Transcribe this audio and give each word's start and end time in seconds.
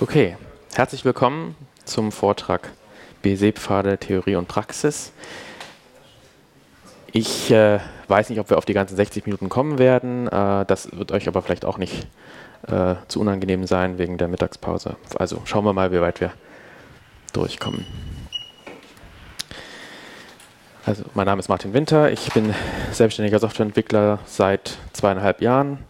Okay, 0.00 0.36
herzlich 0.74 1.04
willkommen 1.04 1.56
zum 1.84 2.12
Vortrag 2.12 2.70
BC-Pfade 3.24 3.98
Theorie 3.98 4.36
und 4.36 4.46
Praxis. 4.46 5.10
Ich 7.10 7.50
äh, 7.50 7.80
weiß 8.06 8.30
nicht, 8.30 8.38
ob 8.38 8.48
wir 8.48 8.58
auf 8.58 8.64
die 8.64 8.74
ganzen 8.74 8.94
60 8.94 9.26
Minuten 9.26 9.48
kommen 9.48 9.80
werden. 9.80 10.28
Äh, 10.28 10.64
das 10.66 10.96
wird 10.96 11.10
euch 11.10 11.26
aber 11.26 11.42
vielleicht 11.42 11.64
auch 11.64 11.78
nicht 11.78 12.06
äh, 12.68 12.94
zu 13.08 13.20
unangenehm 13.20 13.66
sein 13.66 13.98
wegen 13.98 14.18
der 14.18 14.28
Mittagspause. 14.28 14.94
Also 15.18 15.42
schauen 15.46 15.64
wir 15.64 15.72
mal, 15.72 15.90
wie 15.90 16.00
weit 16.00 16.20
wir 16.20 16.30
durchkommen. 17.32 17.84
Also 20.86 21.02
mein 21.14 21.26
Name 21.26 21.40
ist 21.40 21.48
Martin 21.48 21.74
Winter. 21.74 22.12
Ich 22.12 22.32
bin 22.32 22.54
selbstständiger 22.92 23.40
Softwareentwickler 23.40 24.20
seit 24.26 24.78
zweieinhalb 24.92 25.42
Jahren. 25.42 25.80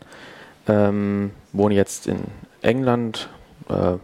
Ähm, 0.66 1.32
wohne 1.52 1.74
jetzt 1.74 2.06
in 2.06 2.24
England, 2.62 3.28
äh, 3.68 3.98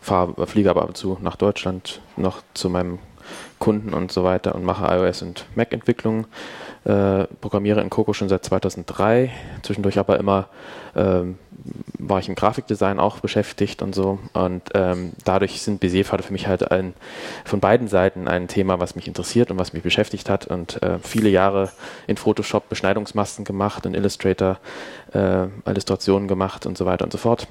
fahr, 0.00 0.34
fliege 0.46 0.70
aber 0.70 0.82
ab 0.82 0.88
und 0.88 0.96
zu 0.96 1.18
nach 1.20 1.36
Deutschland 1.36 2.00
noch 2.16 2.42
zu 2.54 2.70
meinem 2.70 2.98
Kunden 3.58 3.94
und 3.94 4.12
so 4.12 4.22
weiter 4.22 4.54
und 4.54 4.64
mache 4.64 4.86
iOS 4.86 5.22
und 5.22 5.46
Mac-Entwicklung. 5.54 6.26
Äh, 6.84 7.24
programmiere 7.40 7.80
in 7.80 7.90
Coco 7.90 8.12
schon 8.12 8.28
seit 8.28 8.44
2003, 8.44 9.32
zwischendurch 9.62 9.98
aber 9.98 10.20
immer 10.20 10.46
ähm, 10.94 11.36
war 11.98 12.20
ich 12.20 12.28
im 12.28 12.36
Grafikdesign 12.36 13.00
auch 13.00 13.18
beschäftigt 13.18 13.82
und 13.82 13.92
so. 13.92 14.20
Und 14.34 14.62
ähm, 14.74 15.12
dadurch 15.24 15.62
sind 15.62 15.82
Bézier-Pfade 15.82 16.22
für 16.22 16.32
mich 16.32 16.46
halt 16.46 16.70
ein, 16.70 16.94
von 17.44 17.58
beiden 17.58 17.88
Seiten 17.88 18.28
ein 18.28 18.46
Thema, 18.46 18.78
was 18.78 18.94
mich 18.94 19.08
interessiert 19.08 19.50
und 19.50 19.58
was 19.58 19.72
mich 19.72 19.82
beschäftigt 19.82 20.30
hat. 20.30 20.46
Und 20.46 20.80
äh, 20.82 21.00
viele 21.02 21.28
Jahre 21.28 21.70
in 22.06 22.16
Photoshop 22.16 22.68
Beschneidungsmasken 22.68 23.44
gemacht, 23.44 23.84
in 23.84 23.94
Illustrator 23.94 24.58
äh, 25.12 25.46
Illustrationen 25.64 26.28
gemacht 26.28 26.66
und 26.66 26.78
so 26.78 26.86
weiter 26.86 27.04
und 27.04 27.10
so 27.10 27.18
fort 27.18 27.48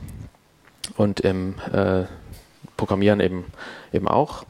und 0.98 1.20
im 1.22 1.56
äh, 1.72 2.04
Programmieren 2.78 3.20
eben, 3.20 3.46
eben 3.94 4.08
auch. 4.08 4.46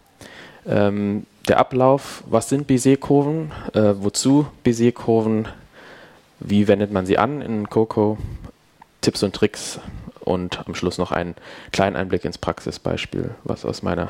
Ähm, 0.67 1.25
der 1.47 1.59
Ablauf, 1.59 2.23
was 2.25 2.49
sind 2.49 2.67
Bézier-Kurven, 2.67 3.51
äh, 3.73 3.93
wozu 3.97 4.47
Bézier-Kurven, 4.63 5.47
wie 6.39 6.67
wendet 6.67 6.91
man 6.91 7.05
sie 7.05 7.17
an 7.17 7.41
in 7.41 7.69
Coco, 7.69 8.17
Tipps 9.01 9.21
und 9.21 9.35
Tricks 9.35 9.79
und 10.21 10.67
am 10.67 10.73
Schluss 10.73 10.97
noch 10.97 11.11
einen 11.11 11.35
kleinen 11.71 11.95
Einblick 11.95 12.25
ins 12.25 12.39
Praxisbeispiel, 12.39 13.35
was 13.43 13.63
aus 13.63 13.83
meiner 13.83 14.09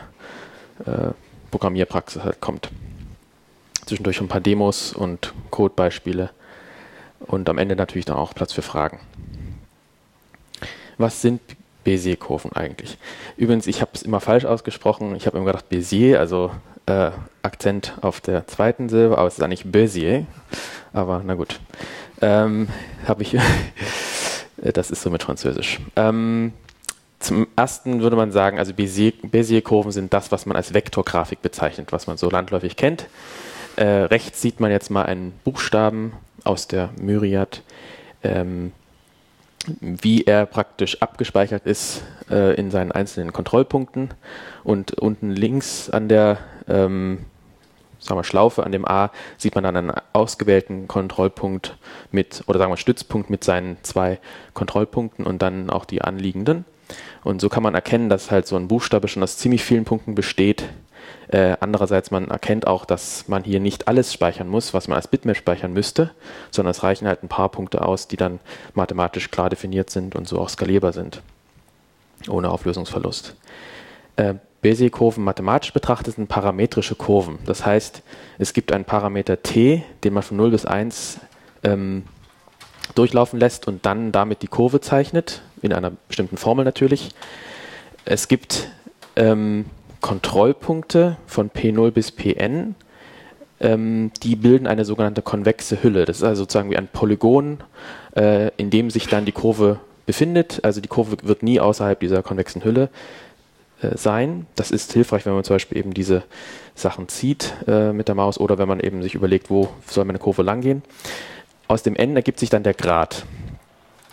äh, 0.85 1.09
Programmierpraxis 1.51 2.23
halt 2.23 2.39
kommt. 2.39 2.69
Zwischendurch 3.85 4.19
ein 4.21 4.29
paar 4.29 4.41
Demos 4.41 4.93
und 4.93 5.33
Codebeispiele 5.51 6.31
und 7.19 7.49
am 7.49 7.57
Ende 7.57 7.75
natürlich 7.75 8.05
dann 8.05 8.17
auch 8.17 8.33
Platz 8.33 8.53
für 8.53 8.61
Fragen. 8.61 8.99
Was 10.97 11.21
sind 11.21 11.41
Bézier-Kurven 11.85 12.51
eigentlich. 12.53 12.97
Übrigens, 13.37 13.67
ich 13.67 13.81
habe 13.81 13.91
es 13.93 14.01
immer 14.01 14.19
falsch 14.19 14.45
ausgesprochen. 14.45 15.15
Ich 15.15 15.27
habe 15.27 15.37
immer 15.37 15.45
gedacht 15.45 15.69
Bézier, 15.69 16.17
also 16.17 16.51
äh, 16.85 17.11
Akzent 17.43 17.93
auf 18.01 18.21
der 18.21 18.47
zweiten 18.47 18.89
Silbe, 18.89 19.17
aber 19.17 19.27
es 19.27 19.35
ist 19.35 19.43
eigentlich 19.43 19.65
Bézier. 19.65 20.25
Aber 20.93 21.21
na 21.25 21.35
gut. 21.35 21.59
Ähm, 22.21 22.67
habe 23.07 23.23
ich. 23.23 23.37
das 24.57 24.91
ist 24.91 25.01
so 25.01 25.09
mit 25.09 25.23
Französisch. 25.23 25.79
Ähm, 25.95 26.53
zum 27.19 27.47
ersten 27.55 28.01
würde 28.01 28.15
man 28.15 28.31
sagen, 28.31 28.59
also 28.59 28.73
Bézier-Kurven 28.73 29.91
sind 29.91 30.13
das, 30.13 30.31
was 30.31 30.45
man 30.45 30.55
als 30.55 30.73
Vektorgrafik 30.73 31.41
bezeichnet, 31.41 31.91
was 31.91 32.07
man 32.07 32.17
so 32.17 32.29
landläufig 32.29 32.75
kennt. 32.75 33.07
Äh, 33.77 33.83
rechts 33.85 34.41
sieht 34.41 34.59
man 34.59 34.71
jetzt 34.71 34.89
mal 34.89 35.05
einen 35.05 35.33
Buchstaben 35.43 36.13
aus 36.43 36.67
der 36.67 36.91
Myriad. 37.01 37.61
Ähm, 38.23 38.71
wie 39.81 40.23
er 40.23 40.45
praktisch 40.45 41.01
abgespeichert 41.01 41.65
ist 41.65 42.03
äh, 42.29 42.55
in 42.55 42.71
seinen 42.71 42.91
einzelnen 42.91 43.33
Kontrollpunkten. 43.33 44.09
Und 44.63 44.93
unten 44.93 45.31
links 45.31 45.89
an 45.89 46.07
der 46.09 46.37
ähm, 46.67 47.25
sagen 48.05 48.19
wir, 48.19 48.23
Schlaufe 48.23 48.63
an 48.63 48.71
dem 48.71 48.87
A 48.87 49.11
sieht 49.37 49.55
man 49.55 49.63
dann 49.63 49.77
einen 49.77 49.93
ausgewählten 50.13 50.87
Kontrollpunkt 50.87 51.77
mit, 52.11 52.43
oder 52.47 52.59
sagen 52.59 52.71
wir 52.71 52.77
Stützpunkt 52.77 53.29
mit 53.29 53.43
seinen 53.43 53.77
zwei 53.83 54.19
Kontrollpunkten 54.53 55.25
und 55.25 55.41
dann 55.41 55.69
auch 55.69 55.85
die 55.85 56.01
anliegenden. 56.01 56.65
Und 57.23 57.41
so 57.41 57.49
kann 57.49 57.63
man 57.63 57.73
erkennen, 57.73 58.09
dass 58.09 58.29
halt 58.29 58.45
so 58.45 58.55
ein 58.55 58.67
Buchstabe 58.67 59.07
schon 59.07 59.23
aus 59.23 59.37
ziemlich 59.37 59.63
vielen 59.63 59.85
Punkten 59.85 60.13
besteht, 60.13 60.65
äh, 61.27 61.57
andererseits, 61.59 62.11
man 62.11 62.29
erkennt 62.29 62.67
auch, 62.67 62.85
dass 62.85 63.27
man 63.27 63.43
hier 63.43 63.59
nicht 63.59 63.87
alles 63.87 64.13
speichern 64.13 64.47
muss, 64.47 64.73
was 64.73 64.87
man 64.87 64.95
als 64.95 65.07
Bitmap 65.07 65.35
speichern 65.35 65.73
müsste, 65.73 66.11
sondern 66.51 66.71
es 66.71 66.83
reichen 66.83 67.07
halt 67.07 67.23
ein 67.23 67.29
paar 67.29 67.49
Punkte 67.49 67.81
aus, 67.83 68.07
die 68.07 68.17
dann 68.17 68.39
mathematisch 68.73 69.31
klar 69.31 69.49
definiert 69.49 69.89
sind 69.89 70.15
und 70.15 70.27
so 70.27 70.39
auch 70.39 70.49
skalierbar 70.49 70.93
sind, 70.93 71.21
ohne 72.29 72.49
Auflösungsverlust. 72.51 73.35
Äh, 74.17 74.35
Bézier-Kurven 74.61 75.23
mathematisch 75.23 75.73
betrachtet 75.73 76.15
sind 76.15 76.27
parametrische 76.27 76.95
Kurven. 76.95 77.37
Das 77.45 77.65
heißt, 77.65 78.01
es 78.39 78.53
gibt 78.53 78.71
einen 78.71 78.85
Parameter 78.85 79.43
t, 79.43 79.83
den 80.03 80.13
man 80.13 80.23
von 80.23 80.37
0 80.37 80.51
bis 80.51 80.65
1 80.65 81.19
ähm, 81.63 82.03
durchlaufen 82.95 83.39
lässt 83.39 83.67
und 83.67 83.85
dann 83.85 84.11
damit 84.11 84.41
die 84.41 84.47
Kurve 84.47 84.81
zeichnet, 84.81 85.41
in 85.61 85.73
einer 85.73 85.91
bestimmten 86.07 86.37
Formel 86.37 86.65
natürlich. 86.65 87.09
Es 88.05 88.27
gibt 88.27 88.69
ähm, 89.15 89.65
Kontrollpunkte 90.05 91.17
von 91.25 91.49
P0 91.49 91.89
bis 91.89 92.11
Pn, 92.11 92.75
ähm, 93.59 94.11
die 94.21 94.35
bilden 94.35 94.67
eine 94.67 94.85
sogenannte 94.85 95.23
konvexe 95.23 95.81
Hülle. 95.81 96.05
Das 96.05 96.17
ist 96.17 96.23
also 96.23 96.43
sozusagen 96.43 96.69
wie 96.69 96.77
ein 96.77 96.87
Polygon, 96.87 97.57
äh, 98.15 98.51
in 98.57 98.69
dem 98.69 98.91
sich 98.91 99.07
dann 99.07 99.25
die 99.25 99.31
Kurve 99.31 99.79
befindet. 100.05 100.59
Also 100.61 100.79
die 100.79 100.89
Kurve 100.89 101.17
wird 101.23 101.41
nie 101.41 101.59
außerhalb 101.59 101.99
dieser 101.99 102.21
konvexen 102.21 102.63
Hülle 102.63 102.89
äh, 103.81 103.97
sein. 103.97 104.45
Das 104.53 104.69
ist 104.69 104.93
hilfreich, 104.93 105.25
wenn 105.25 105.33
man 105.33 105.43
zum 105.43 105.55
Beispiel 105.55 105.79
eben 105.79 105.95
diese 105.95 106.21
Sachen 106.75 107.07
zieht 107.07 107.55
äh, 107.67 107.91
mit 107.91 108.07
der 108.07 108.13
Maus 108.13 108.39
oder 108.39 108.59
wenn 108.59 108.67
man 108.67 108.81
eben 108.81 109.01
sich 109.01 109.15
überlegt, 109.15 109.49
wo 109.49 109.69
soll 109.87 110.05
meine 110.05 110.19
Kurve 110.19 110.43
langgehen. 110.43 110.83
Aus 111.67 111.81
dem 111.81 111.95
N 111.95 112.15
ergibt 112.15 112.39
sich 112.39 112.51
dann 112.51 112.61
der 112.61 112.75
Grad 112.75 113.25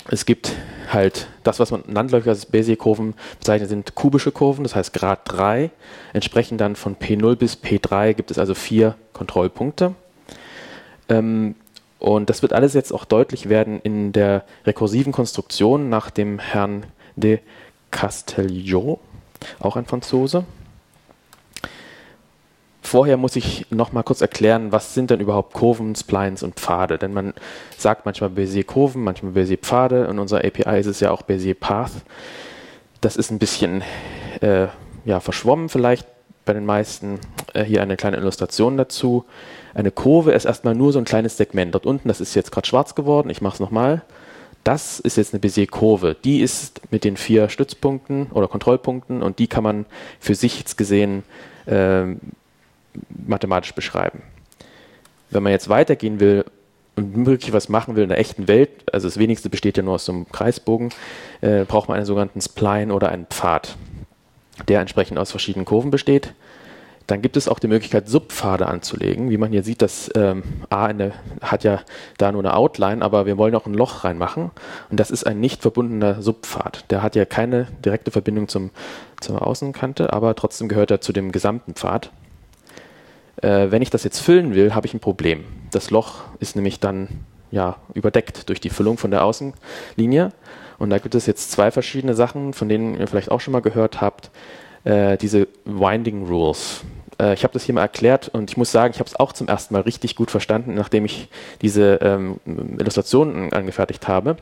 es 0.08 0.26
gibt 0.26 0.52
halt 0.92 1.28
das, 1.42 1.60
was 1.60 1.70
man 1.70 1.82
landläufig 1.86 2.28
als 2.28 2.50
Bézier-Kurven 2.50 3.14
bezeichnet, 3.38 3.68
sind 3.68 3.94
kubische 3.94 4.32
Kurven, 4.32 4.64
das 4.64 4.74
heißt 4.74 4.92
Grad 4.92 5.20
3. 5.24 5.70
Entsprechend 6.12 6.60
dann 6.60 6.76
von 6.76 6.96
P0 6.96 7.36
bis 7.36 7.56
P3 7.56 8.14
gibt 8.14 8.30
es 8.30 8.38
also 8.38 8.54
vier 8.54 8.96
Kontrollpunkte. 9.12 9.94
Ähm, 11.08 11.54
und 11.98 12.30
das 12.30 12.42
wird 12.42 12.52
alles 12.52 12.74
jetzt 12.74 12.92
auch 12.92 13.04
deutlich 13.04 13.48
werden 13.48 13.80
in 13.80 14.12
der 14.12 14.44
rekursiven 14.66 15.12
Konstruktion 15.12 15.88
nach 15.88 16.10
dem 16.10 16.40
Herrn 16.40 16.84
de 17.14 17.38
Castelliot, 17.92 18.98
auch 19.60 19.76
ein 19.76 19.86
Franzose. 19.86 20.44
Vorher 22.84 23.16
muss 23.16 23.36
ich 23.36 23.66
noch 23.70 23.92
mal 23.92 24.02
kurz 24.02 24.20
erklären, 24.20 24.72
was 24.72 24.92
sind 24.92 25.10
denn 25.10 25.20
überhaupt 25.20 25.54
Kurven, 25.54 25.94
Splines 25.94 26.42
und 26.42 26.56
Pfade? 26.56 26.98
Denn 26.98 27.14
man 27.14 27.32
sagt 27.78 28.04
manchmal 28.04 28.30
Bézier-Kurven, 28.30 29.02
manchmal 29.02 29.32
Bézier-Pfade. 29.32 30.06
In 30.06 30.18
unserer 30.18 30.44
API 30.44 30.80
ist 30.80 30.86
es 30.86 31.00
ja 31.00 31.12
auch 31.12 31.22
Bézier-Path. 31.22 31.92
Das 33.00 33.16
ist 33.16 33.30
ein 33.30 33.38
bisschen 33.38 33.82
äh, 34.40 34.66
ja, 35.04 35.20
verschwommen 35.20 35.68
vielleicht 35.68 36.06
bei 36.44 36.52
den 36.52 36.66
meisten. 36.66 37.20
Äh, 37.54 37.62
hier 37.62 37.82
eine 37.82 37.96
kleine 37.96 38.16
Illustration 38.16 38.76
dazu. 38.76 39.24
Eine 39.74 39.92
Kurve 39.92 40.32
ist 40.32 40.44
erstmal 40.44 40.74
nur 40.74 40.92
so 40.92 40.98
ein 40.98 41.04
kleines 41.04 41.36
Segment. 41.36 41.74
Dort 41.74 41.86
unten, 41.86 42.08
das 42.08 42.20
ist 42.20 42.34
jetzt 42.34 42.50
gerade 42.50 42.66
schwarz 42.66 42.96
geworden. 42.96 43.30
Ich 43.30 43.40
mache 43.40 43.54
es 43.54 43.60
nochmal. 43.60 44.02
Das 44.64 45.00
ist 45.00 45.16
jetzt 45.16 45.34
eine 45.34 45.40
Bézier-Kurve. 45.40 46.16
Die 46.24 46.40
ist 46.40 46.80
mit 46.90 47.04
den 47.04 47.16
vier 47.16 47.48
Stützpunkten 47.48 48.26
oder 48.32 48.48
Kontrollpunkten 48.48 49.22
und 49.22 49.38
die 49.38 49.46
kann 49.46 49.62
man 49.62 49.86
für 50.18 50.34
sich 50.34 50.58
jetzt 50.58 50.76
gesehen 50.76 51.22
äh, 51.66 52.14
mathematisch 53.26 53.74
beschreiben. 53.74 54.22
Wenn 55.30 55.42
man 55.42 55.52
jetzt 55.52 55.68
weitergehen 55.68 56.20
will 56.20 56.44
und 56.96 57.26
wirklich 57.26 57.52
was 57.52 57.68
machen 57.68 57.96
will 57.96 58.02
in 58.02 58.10
der 58.10 58.18
echten 58.18 58.48
Welt, 58.48 58.70
also 58.92 59.08
das 59.08 59.18
wenigste 59.18 59.48
besteht 59.48 59.76
ja 59.76 59.82
nur 59.82 59.94
aus 59.94 60.04
so 60.04 60.12
einem 60.12 60.28
Kreisbogen, 60.30 60.90
äh, 61.40 61.64
braucht 61.64 61.88
man 61.88 61.96
einen 61.96 62.06
sogenannten 62.06 62.40
Spline 62.40 62.92
oder 62.92 63.08
einen 63.08 63.26
Pfad, 63.26 63.76
der 64.68 64.80
entsprechend 64.80 65.18
aus 65.18 65.30
verschiedenen 65.30 65.64
Kurven 65.64 65.90
besteht. 65.90 66.34
Dann 67.06 67.20
gibt 67.20 67.36
es 67.36 67.48
auch 67.48 67.58
die 67.58 67.68
Möglichkeit, 67.68 68.08
Subpfade 68.08 68.66
anzulegen. 68.66 69.30
Wie 69.30 69.36
man 69.36 69.50
hier 69.50 69.62
sieht, 69.62 69.82
das 69.82 70.10
ähm, 70.14 70.44
A 70.70 70.92
der, 70.92 71.12
hat 71.40 71.64
ja 71.64 71.80
da 72.18 72.30
nur 72.30 72.42
eine 72.42 72.54
Outline, 72.54 73.02
aber 73.02 73.26
wir 73.26 73.38
wollen 73.38 73.54
auch 73.54 73.66
ein 73.66 73.74
Loch 73.74 74.04
reinmachen. 74.04 74.50
Und 74.90 75.00
das 75.00 75.10
ist 75.10 75.26
ein 75.26 75.40
nicht 75.40 75.62
verbundener 75.62 76.22
Subpfad. 76.22 76.90
Der 76.90 77.02
hat 77.02 77.16
ja 77.16 77.24
keine 77.24 77.66
direkte 77.84 78.10
Verbindung 78.10 78.48
zum, 78.48 78.70
zur 79.20 79.46
Außenkante, 79.46 80.12
aber 80.12 80.34
trotzdem 80.34 80.68
gehört 80.68 80.90
er 80.90 81.00
zu 81.00 81.12
dem 81.12 81.32
gesamten 81.32 81.74
Pfad. 81.74 82.10
Äh, 83.42 83.70
wenn 83.70 83.82
ich 83.82 83.90
das 83.90 84.04
jetzt 84.04 84.20
füllen 84.20 84.54
will, 84.54 84.74
habe 84.74 84.86
ich 84.86 84.94
ein 84.94 85.00
Problem. 85.00 85.44
Das 85.70 85.90
Loch 85.90 86.22
ist 86.40 86.56
nämlich 86.56 86.80
dann 86.80 87.08
ja, 87.50 87.76
überdeckt 87.94 88.48
durch 88.48 88.60
die 88.60 88.70
Füllung 88.70 88.96
von 88.96 89.10
der 89.10 89.24
Außenlinie. 89.24 90.32
Und 90.78 90.90
da 90.90 90.98
gibt 90.98 91.14
es 91.14 91.26
jetzt 91.26 91.52
zwei 91.52 91.70
verschiedene 91.70 92.14
Sachen, 92.14 92.54
von 92.54 92.68
denen 92.68 92.98
ihr 92.98 93.06
vielleicht 93.06 93.30
auch 93.30 93.40
schon 93.40 93.52
mal 93.52 93.60
gehört 93.60 94.00
habt. 94.00 94.30
Äh, 94.84 95.16
diese 95.18 95.46
Winding 95.64 96.26
Rules. 96.26 96.80
Äh, 97.20 97.34
ich 97.34 97.44
habe 97.44 97.52
das 97.52 97.64
hier 97.64 97.74
mal 97.74 97.82
erklärt 97.82 98.28
und 98.28 98.50
ich 98.50 98.56
muss 98.56 98.72
sagen, 98.72 98.92
ich 98.94 99.00
habe 99.00 99.08
es 99.08 99.18
auch 99.18 99.32
zum 99.32 99.48
ersten 99.48 99.74
Mal 99.74 99.82
richtig 99.82 100.16
gut 100.16 100.30
verstanden, 100.30 100.74
nachdem 100.74 101.04
ich 101.04 101.28
diese 101.60 101.98
ähm, 102.02 102.40
Illustrationen 102.46 103.52
angefertigt 103.52 104.08
habe. 104.08 104.36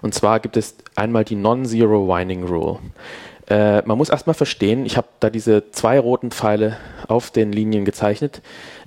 Und 0.00 0.14
zwar 0.14 0.40
gibt 0.40 0.56
es 0.56 0.76
einmal 0.94 1.24
die 1.24 1.36
Non-Zero 1.36 2.08
Winding 2.08 2.44
Rule. 2.44 2.78
Äh, 3.48 3.82
man 3.82 3.98
muss 3.98 4.08
erstmal 4.08 4.34
verstehen, 4.34 4.86
ich 4.86 4.96
habe 4.96 5.08
da 5.20 5.30
diese 5.30 5.70
zwei 5.70 5.98
roten 5.98 6.30
Pfeile 6.30 6.76
auf 7.08 7.30
den 7.30 7.52
Linien 7.52 7.84
gezeichnet. 7.84 8.42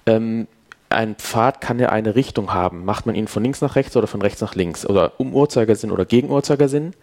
Ähm, 0.06 0.48
ein 0.90 1.16
Pfad 1.16 1.62
kann 1.62 1.80
ja 1.80 1.90
eine 1.90 2.16
Richtung 2.16 2.54
haben. 2.54 2.86
Macht 2.86 3.06
man 3.06 3.16
ihn 3.16 3.28
von 3.28 3.44
links 3.44 3.62
nach 3.62 3.76
rechts 3.76 3.98
oder 3.98 4.08
von 4.08 4.22
rechts 4.22 4.40
nach 4.42 4.56
links 4.56 4.86
oder 4.86 5.14
um 5.18 5.34
Uhrzeigersinn 5.34 5.92
oder 5.92 6.06
gegen 6.06 6.30
Uhrzeigersinn. 6.30 6.94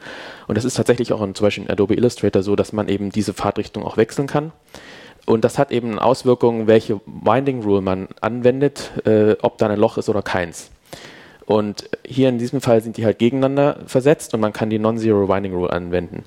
Und 0.46 0.56
das 0.56 0.64
ist 0.64 0.74
tatsächlich 0.74 1.12
auch 1.12 1.20
in, 1.22 1.34
zum 1.34 1.46
Beispiel 1.46 1.64
in 1.64 1.70
Adobe 1.70 1.94
Illustrator 1.94 2.42
so, 2.42 2.56
dass 2.56 2.72
man 2.72 2.88
eben 2.88 3.10
diese 3.10 3.34
Fahrtrichtung 3.34 3.84
auch 3.84 3.96
wechseln 3.96 4.26
kann. 4.28 4.52
Und 5.26 5.44
das 5.44 5.58
hat 5.58 5.70
eben 5.70 5.98
Auswirkungen, 5.98 6.66
welche 6.66 7.00
Winding 7.06 7.62
Rule 7.62 7.80
man 7.80 8.08
anwendet, 8.20 8.92
äh, 9.04 9.36
ob 9.42 9.58
da 9.58 9.68
ein 9.68 9.78
Loch 9.78 9.98
ist 9.98 10.08
oder 10.08 10.22
keins. 10.22 10.70
Und 11.46 11.88
hier 12.04 12.28
in 12.28 12.38
diesem 12.38 12.60
Fall 12.60 12.82
sind 12.82 12.96
die 12.96 13.04
halt 13.04 13.18
gegeneinander 13.18 13.78
versetzt 13.86 14.34
und 14.34 14.40
man 14.40 14.52
kann 14.52 14.70
die 14.70 14.78
Non-Zero 14.78 15.28
Winding 15.28 15.54
Rule 15.54 15.72
anwenden. 15.72 16.24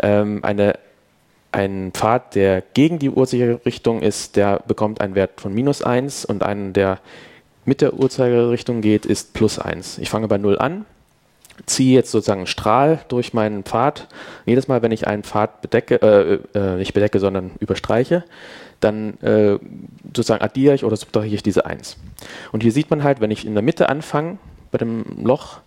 Ähm, 0.00 0.40
eine, 0.42 0.78
ein 1.52 1.90
Pfad, 1.92 2.34
der 2.34 2.62
gegen 2.74 2.98
die 2.98 3.10
Uhrzeigerrichtung 3.10 4.02
ist, 4.02 4.36
der 4.36 4.62
bekommt 4.66 5.00
einen 5.00 5.14
Wert 5.14 5.40
von 5.40 5.52
minus 5.54 5.82
1 5.82 6.24
und 6.24 6.42
einen, 6.42 6.72
der 6.72 7.00
mit 7.64 7.80
der 7.80 7.94
Uhrzeigerrichtung 7.94 8.80
geht, 8.80 9.06
ist 9.06 9.32
plus 9.32 9.58
1. 9.58 9.98
Ich 9.98 10.10
fange 10.10 10.28
bei 10.28 10.38
0 10.38 10.58
an, 10.58 10.84
ziehe 11.66 11.94
jetzt 11.94 12.10
sozusagen 12.10 12.40
einen 12.40 12.46
Strahl 12.46 13.00
durch 13.08 13.32
meinen 13.32 13.62
Pfad. 13.62 14.08
Jedes 14.46 14.68
Mal, 14.68 14.82
wenn 14.82 14.92
ich 14.92 15.06
einen 15.06 15.22
Pfad 15.22 15.62
bedecke, 15.62 15.96
äh, 16.02 16.58
äh, 16.58 16.76
nicht 16.76 16.94
bedecke, 16.94 17.20
sondern 17.20 17.52
überstreiche, 17.60 18.24
dann 18.80 19.18
äh, 19.20 19.58
sozusagen 20.04 20.42
addiere 20.42 20.74
ich 20.74 20.84
oder 20.84 20.96
subtrahiere 20.96 21.34
ich 21.34 21.42
diese 21.42 21.66
1. 21.66 21.96
Und 22.52 22.62
hier 22.62 22.72
sieht 22.72 22.90
man 22.90 23.02
halt, 23.02 23.20
wenn 23.20 23.30
ich 23.30 23.46
in 23.46 23.54
der 23.54 23.62
Mitte 23.62 23.88
anfange, 23.88 24.38
bei 24.70 24.78
dem 24.78 25.04
Loch, 25.24 25.58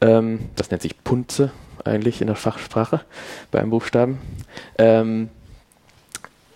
ähm, 0.00 0.50
das 0.56 0.70
nennt 0.70 0.82
sich 0.82 1.02
Punze 1.02 1.50
eigentlich 1.84 2.20
in 2.20 2.26
der 2.26 2.36
Fachsprache 2.36 3.00
bei 3.50 3.60
einem 3.60 3.70
Buchstaben, 3.70 4.18
ähm, 4.78 5.30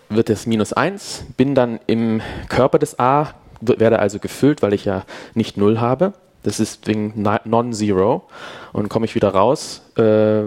wird 0.09 0.29
es 0.29 0.45
minus 0.45 0.73
1, 0.73 1.25
bin 1.37 1.55
dann 1.55 1.79
im 1.87 2.21
Körper 2.47 2.79
des 2.79 2.99
A, 2.99 3.33
werde 3.61 3.99
also 3.99 4.19
gefüllt, 4.19 4.61
weil 4.61 4.73
ich 4.73 4.85
ja 4.85 5.03
nicht 5.33 5.57
0 5.57 5.79
habe. 5.79 6.13
Das 6.43 6.59
ist 6.59 6.87
wegen 6.87 7.13
Non-Zero. 7.45 8.23
Und 8.71 8.89
komme 8.89 9.05
ich 9.05 9.15
wieder 9.15 9.29
raus, 9.29 9.81
äh, 9.97 10.43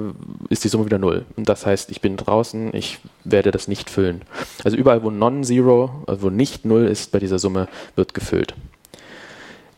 ist 0.49 0.65
die 0.65 0.69
Summe 0.69 0.87
wieder 0.87 0.99
0. 0.99 1.25
Und 1.37 1.49
das 1.49 1.67
heißt, 1.67 1.91
ich 1.91 2.01
bin 2.01 2.17
draußen, 2.17 2.75
ich 2.75 2.99
werde 3.25 3.51
das 3.51 3.69
nicht 3.69 3.91
füllen. 3.91 4.23
Also 4.65 4.77
überall, 4.77 5.03
wo 5.03 5.11
Non-Zero, 5.11 5.91
also 6.07 6.23
wo 6.23 6.31
nicht 6.31 6.65
0 6.65 6.87
ist 6.87 7.13
bei 7.13 7.19
dieser 7.19 7.39
Summe, 7.39 7.69
wird 7.97 8.15
gefüllt. 8.15 8.55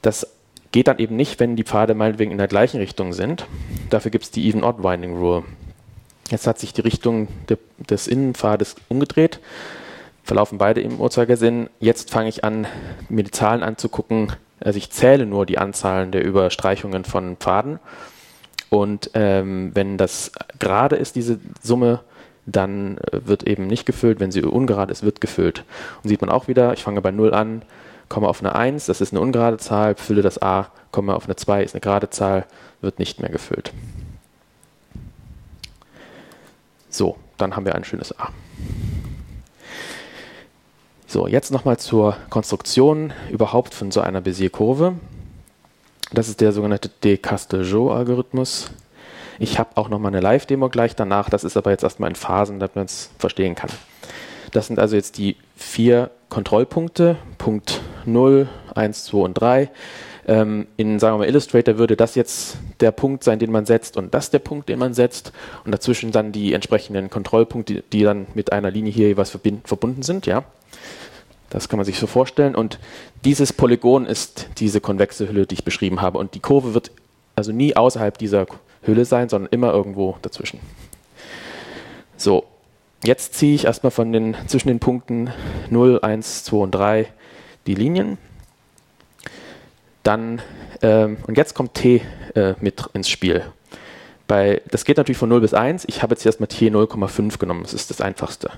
Das 0.02 0.26
geht 0.72 0.88
dann 0.88 0.98
eben 0.98 1.16
nicht, 1.16 1.40
wenn 1.40 1.56
die 1.56 1.64
Pfade 1.64 1.94
meinetwegen 1.94 2.32
in 2.32 2.38
der 2.38 2.48
gleichen 2.48 2.78
Richtung 2.78 3.12
sind. 3.12 3.46
Dafür 3.90 4.10
gibt 4.10 4.24
es 4.24 4.30
die 4.30 4.46
Even-Odd-Winding 4.48 5.16
Rule. 5.16 5.44
Jetzt 6.30 6.46
hat 6.46 6.58
sich 6.58 6.72
die 6.72 6.80
Richtung 6.80 7.28
de, 7.48 7.58
des 7.78 8.08
Innenpfades 8.08 8.76
umgedreht, 8.88 9.40
verlaufen 10.22 10.58
beide 10.58 10.80
im 10.80 11.00
Uhrzeigersinn. 11.00 11.68
Jetzt 11.80 12.10
fange 12.10 12.28
ich 12.28 12.44
an, 12.44 12.66
mir 13.08 13.24
die 13.24 13.30
Zahlen 13.30 13.62
anzugucken, 13.62 14.32
also 14.64 14.78
ich 14.78 14.90
zähle 14.90 15.26
nur 15.26 15.46
die 15.46 15.58
Anzahlen 15.58 16.10
der 16.10 16.24
Überstreichungen 16.24 17.04
von 17.04 17.36
Pfaden. 17.36 17.78
Und 18.70 19.10
ähm, 19.14 19.70
wenn 19.74 19.98
das 19.98 20.32
gerade 20.58 20.96
ist, 20.96 21.14
diese 21.14 21.38
Summe, 21.62 22.00
dann 22.46 22.98
äh, 22.98 23.20
wird 23.24 23.44
eben 23.44 23.66
nicht 23.66 23.86
gefüllt. 23.86 24.20
Wenn 24.20 24.32
sie 24.32 24.42
ungerade 24.42 24.90
ist, 24.90 25.02
wird 25.02 25.20
gefüllt. 25.20 25.64
Und 26.02 26.08
sieht 26.08 26.20
man 26.20 26.30
auch 26.30 26.48
wieder, 26.48 26.72
ich 26.72 26.82
fange 26.82 27.00
bei 27.00 27.10
0 27.10 27.34
an, 27.34 27.62
komme 28.08 28.28
auf 28.28 28.40
eine 28.40 28.54
1, 28.54 28.86
das 28.86 29.00
ist 29.00 29.12
eine 29.12 29.20
ungerade 29.20 29.58
Zahl, 29.58 29.94
fülle 29.94 30.22
das 30.22 30.40
a, 30.42 30.68
komme 30.92 31.14
auf 31.14 31.26
eine 31.26 31.36
2, 31.36 31.62
ist 31.62 31.74
eine 31.74 31.80
gerade 31.80 32.10
Zahl, 32.10 32.46
wird 32.80 32.98
nicht 32.98 33.20
mehr 33.20 33.30
gefüllt. 33.30 33.72
So, 36.88 37.16
dann 37.38 37.56
haben 37.56 37.66
wir 37.66 37.74
ein 37.74 37.84
schönes 37.84 38.18
a. 38.18 38.28
So, 41.14 41.28
jetzt 41.28 41.52
nochmal 41.52 41.76
zur 41.76 42.16
Konstruktion 42.28 43.12
überhaupt 43.30 43.72
von 43.72 43.92
so 43.92 44.00
einer 44.00 44.20
Bézier-Kurve. 44.20 44.94
Das 46.12 46.28
ist 46.28 46.40
der 46.40 46.50
sogenannte 46.50 46.88
De 46.88 47.18
Castelgeau-Algorithmus. 47.18 48.72
Ich 49.38 49.60
habe 49.60 49.76
auch 49.76 49.88
nochmal 49.88 50.10
eine 50.10 50.20
Live-Demo 50.20 50.70
gleich 50.70 50.96
danach, 50.96 51.30
das 51.30 51.44
ist 51.44 51.56
aber 51.56 51.70
jetzt 51.70 51.84
erstmal 51.84 52.10
in 52.10 52.16
Phasen, 52.16 52.58
damit 52.58 52.74
man 52.74 52.86
es 52.86 53.10
verstehen 53.16 53.54
kann. 53.54 53.70
Das 54.50 54.66
sind 54.66 54.80
also 54.80 54.96
jetzt 54.96 55.16
die 55.16 55.36
vier 55.54 56.10
Kontrollpunkte, 56.30 57.14
Punkt 57.38 57.80
0, 58.06 58.48
1, 58.74 59.04
2 59.04 59.18
und 59.18 59.34
3. 59.34 59.70
Ähm, 60.26 60.66
in, 60.76 60.98
sagen 60.98 61.14
wir 61.14 61.18
mal, 61.18 61.28
Illustrator 61.28 61.76
würde 61.76 61.96
das 61.96 62.14
jetzt 62.14 62.56
der 62.80 62.92
Punkt 62.92 63.24
sein, 63.24 63.38
den 63.38 63.52
man 63.52 63.66
setzt 63.66 63.96
und 63.96 64.14
das 64.14 64.30
der 64.30 64.38
Punkt, 64.38 64.68
den 64.68 64.78
man 64.78 64.94
setzt 64.94 65.32
und 65.64 65.72
dazwischen 65.72 66.12
dann 66.12 66.32
die 66.32 66.54
entsprechenden 66.54 67.10
Kontrollpunkte, 67.10 67.82
die, 67.92 68.02
dann 68.02 68.26
mit 68.34 68.52
einer 68.52 68.70
Linie 68.70 68.92
hier 68.92 69.08
jeweils 69.08 69.30
verbunden 69.30 70.02
sind, 70.02 70.26
ja. 70.26 70.44
Das 71.50 71.68
kann 71.68 71.76
man 71.76 71.86
sich 71.86 72.00
so 72.00 72.08
vorstellen. 72.08 72.56
Und 72.56 72.80
dieses 73.24 73.52
Polygon 73.52 74.06
ist 74.06 74.48
diese 74.58 74.80
konvexe 74.80 75.28
Hülle, 75.28 75.46
die 75.46 75.54
ich 75.54 75.64
beschrieben 75.64 76.00
habe. 76.00 76.18
Und 76.18 76.34
die 76.34 76.40
Kurve 76.40 76.74
wird 76.74 76.90
also 77.36 77.52
nie 77.52 77.76
außerhalb 77.76 78.18
dieser 78.18 78.46
Hülle 78.82 79.04
sein, 79.04 79.28
sondern 79.28 79.52
immer 79.52 79.72
irgendwo 79.72 80.16
dazwischen. 80.22 80.58
So, 82.16 82.44
jetzt 83.04 83.34
ziehe 83.34 83.54
ich 83.54 83.66
erstmal 83.66 83.90
von 83.90 84.12
den, 84.12 84.36
zwischen 84.46 84.68
den 84.68 84.80
Punkten 84.80 85.30
0, 85.70 86.00
1, 86.02 86.44
2 86.44 86.56
und 86.56 86.70
3 86.72 87.06
die 87.66 87.74
Linien. 87.74 88.18
Dann, 90.04 90.40
ähm, 90.82 91.16
und 91.26 91.36
jetzt 91.36 91.54
kommt 91.54 91.74
T 91.74 92.02
äh, 92.34 92.54
mit 92.60 92.84
ins 92.92 93.08
Spiel. 93.08 93.42
Bei, 94.26 94.62
das 94.70 94.84
geht 94.84 94.96
natürlich 94.96 95.18
von 95.18 95.28
0 95.28 95.40
bis 95.40 95.52
1. 95.52 95.84
Ich 95.86 96.02
habe 96.02 96.14
jetzt 96.14 96.24
erstmal 96.24 96.48
hier 96.52 96.70
0,5 96.70 97.38
genommen. 97.38 97.62
Das 97.62 97.74
ist 97.74 97.90
das 97.90 98.00
einfachste. 98.00 98.50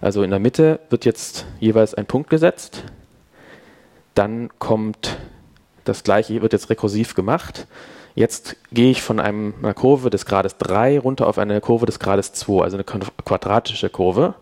Also 0.00 0.22
in 0.22 0.30
der 0.30 0.38
Mitte 0.38 0.78
wird 0.88 1.04
jetzt 1.04 1.46
jeweils 1.60 1.94
ein 1.94 2.06
Punkt 2.06 2.30
gesetzt. 2.30 2.84
Dann 4.14 4.50
kommt 4.58 5.18
das 5.84 6.04
gleiche, 6.04 6.40
wird 6.40 6.52
jetzt 6.52 6.70
rekursiv 6.70 7.14
gemacht. 7.14 7.66
Jetzt 8.14 8.56
gehe 8.72 8.90
ich 8.90 9.02
von 9.02 9.20
einem, 9.20 9.54
einer 9.62 9.74
Kurve 9.74 10.10
des 10.10 10.26
Grades 10.26 10.58
3 10.58 10.98
runter 10.98 11.26
auf 11.26 11.38
eine 11.38 11.60
Kurve 11.60 11.86
des 11.86 11.98
Grades 11.98 12.32
2, 12.34 12.62
also 12.62 12.76
eine 12.76 12.84
quadratische 12.84 13.88
Kurve 13.88 14.34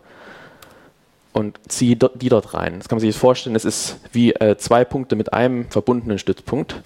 und 1.33 1.59
ziehe 1.67 1.95
die 1.95 2.29
dort 2.29 2.53
rein. 2.53 2.79
Das 2.79 2.89
kann 2.89 2.97
man 2.97 3.01
sich 3.01 3.15
vorstellen, 3.15 3.55
es 3.55 3.65
ist 3.65 3.99
wie 4.11 4.33
äh, 4.33 4.57
zwei 4.57 4.83
Punkte 4.85 5.15
mit 5.15 5.33
einem 5.33 5.69
verbundenen 5.69 6.19
Stützpunkt 6.19 6.81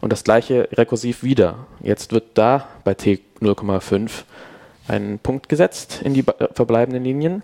und 0.00 0.12
das 0.12 0.24
gleiche 0.24 0.68
rekursiv 0.72 1.22
wieder. 1.22 1.66
Jetzt 1.80 2.12
wird 2.12 2.24
da 2.34 2.68
bei 2.84 2.94
t 2.94 3.20
0,5 3.40 4.10
ein 4.86 5.18
Punkt 5.22 5.48
gesetzt 5.48 6.00
in 6.02 6.14
die 6.14 6.22
verbleibenden 6.22 7.04
Linien 7.04 7.42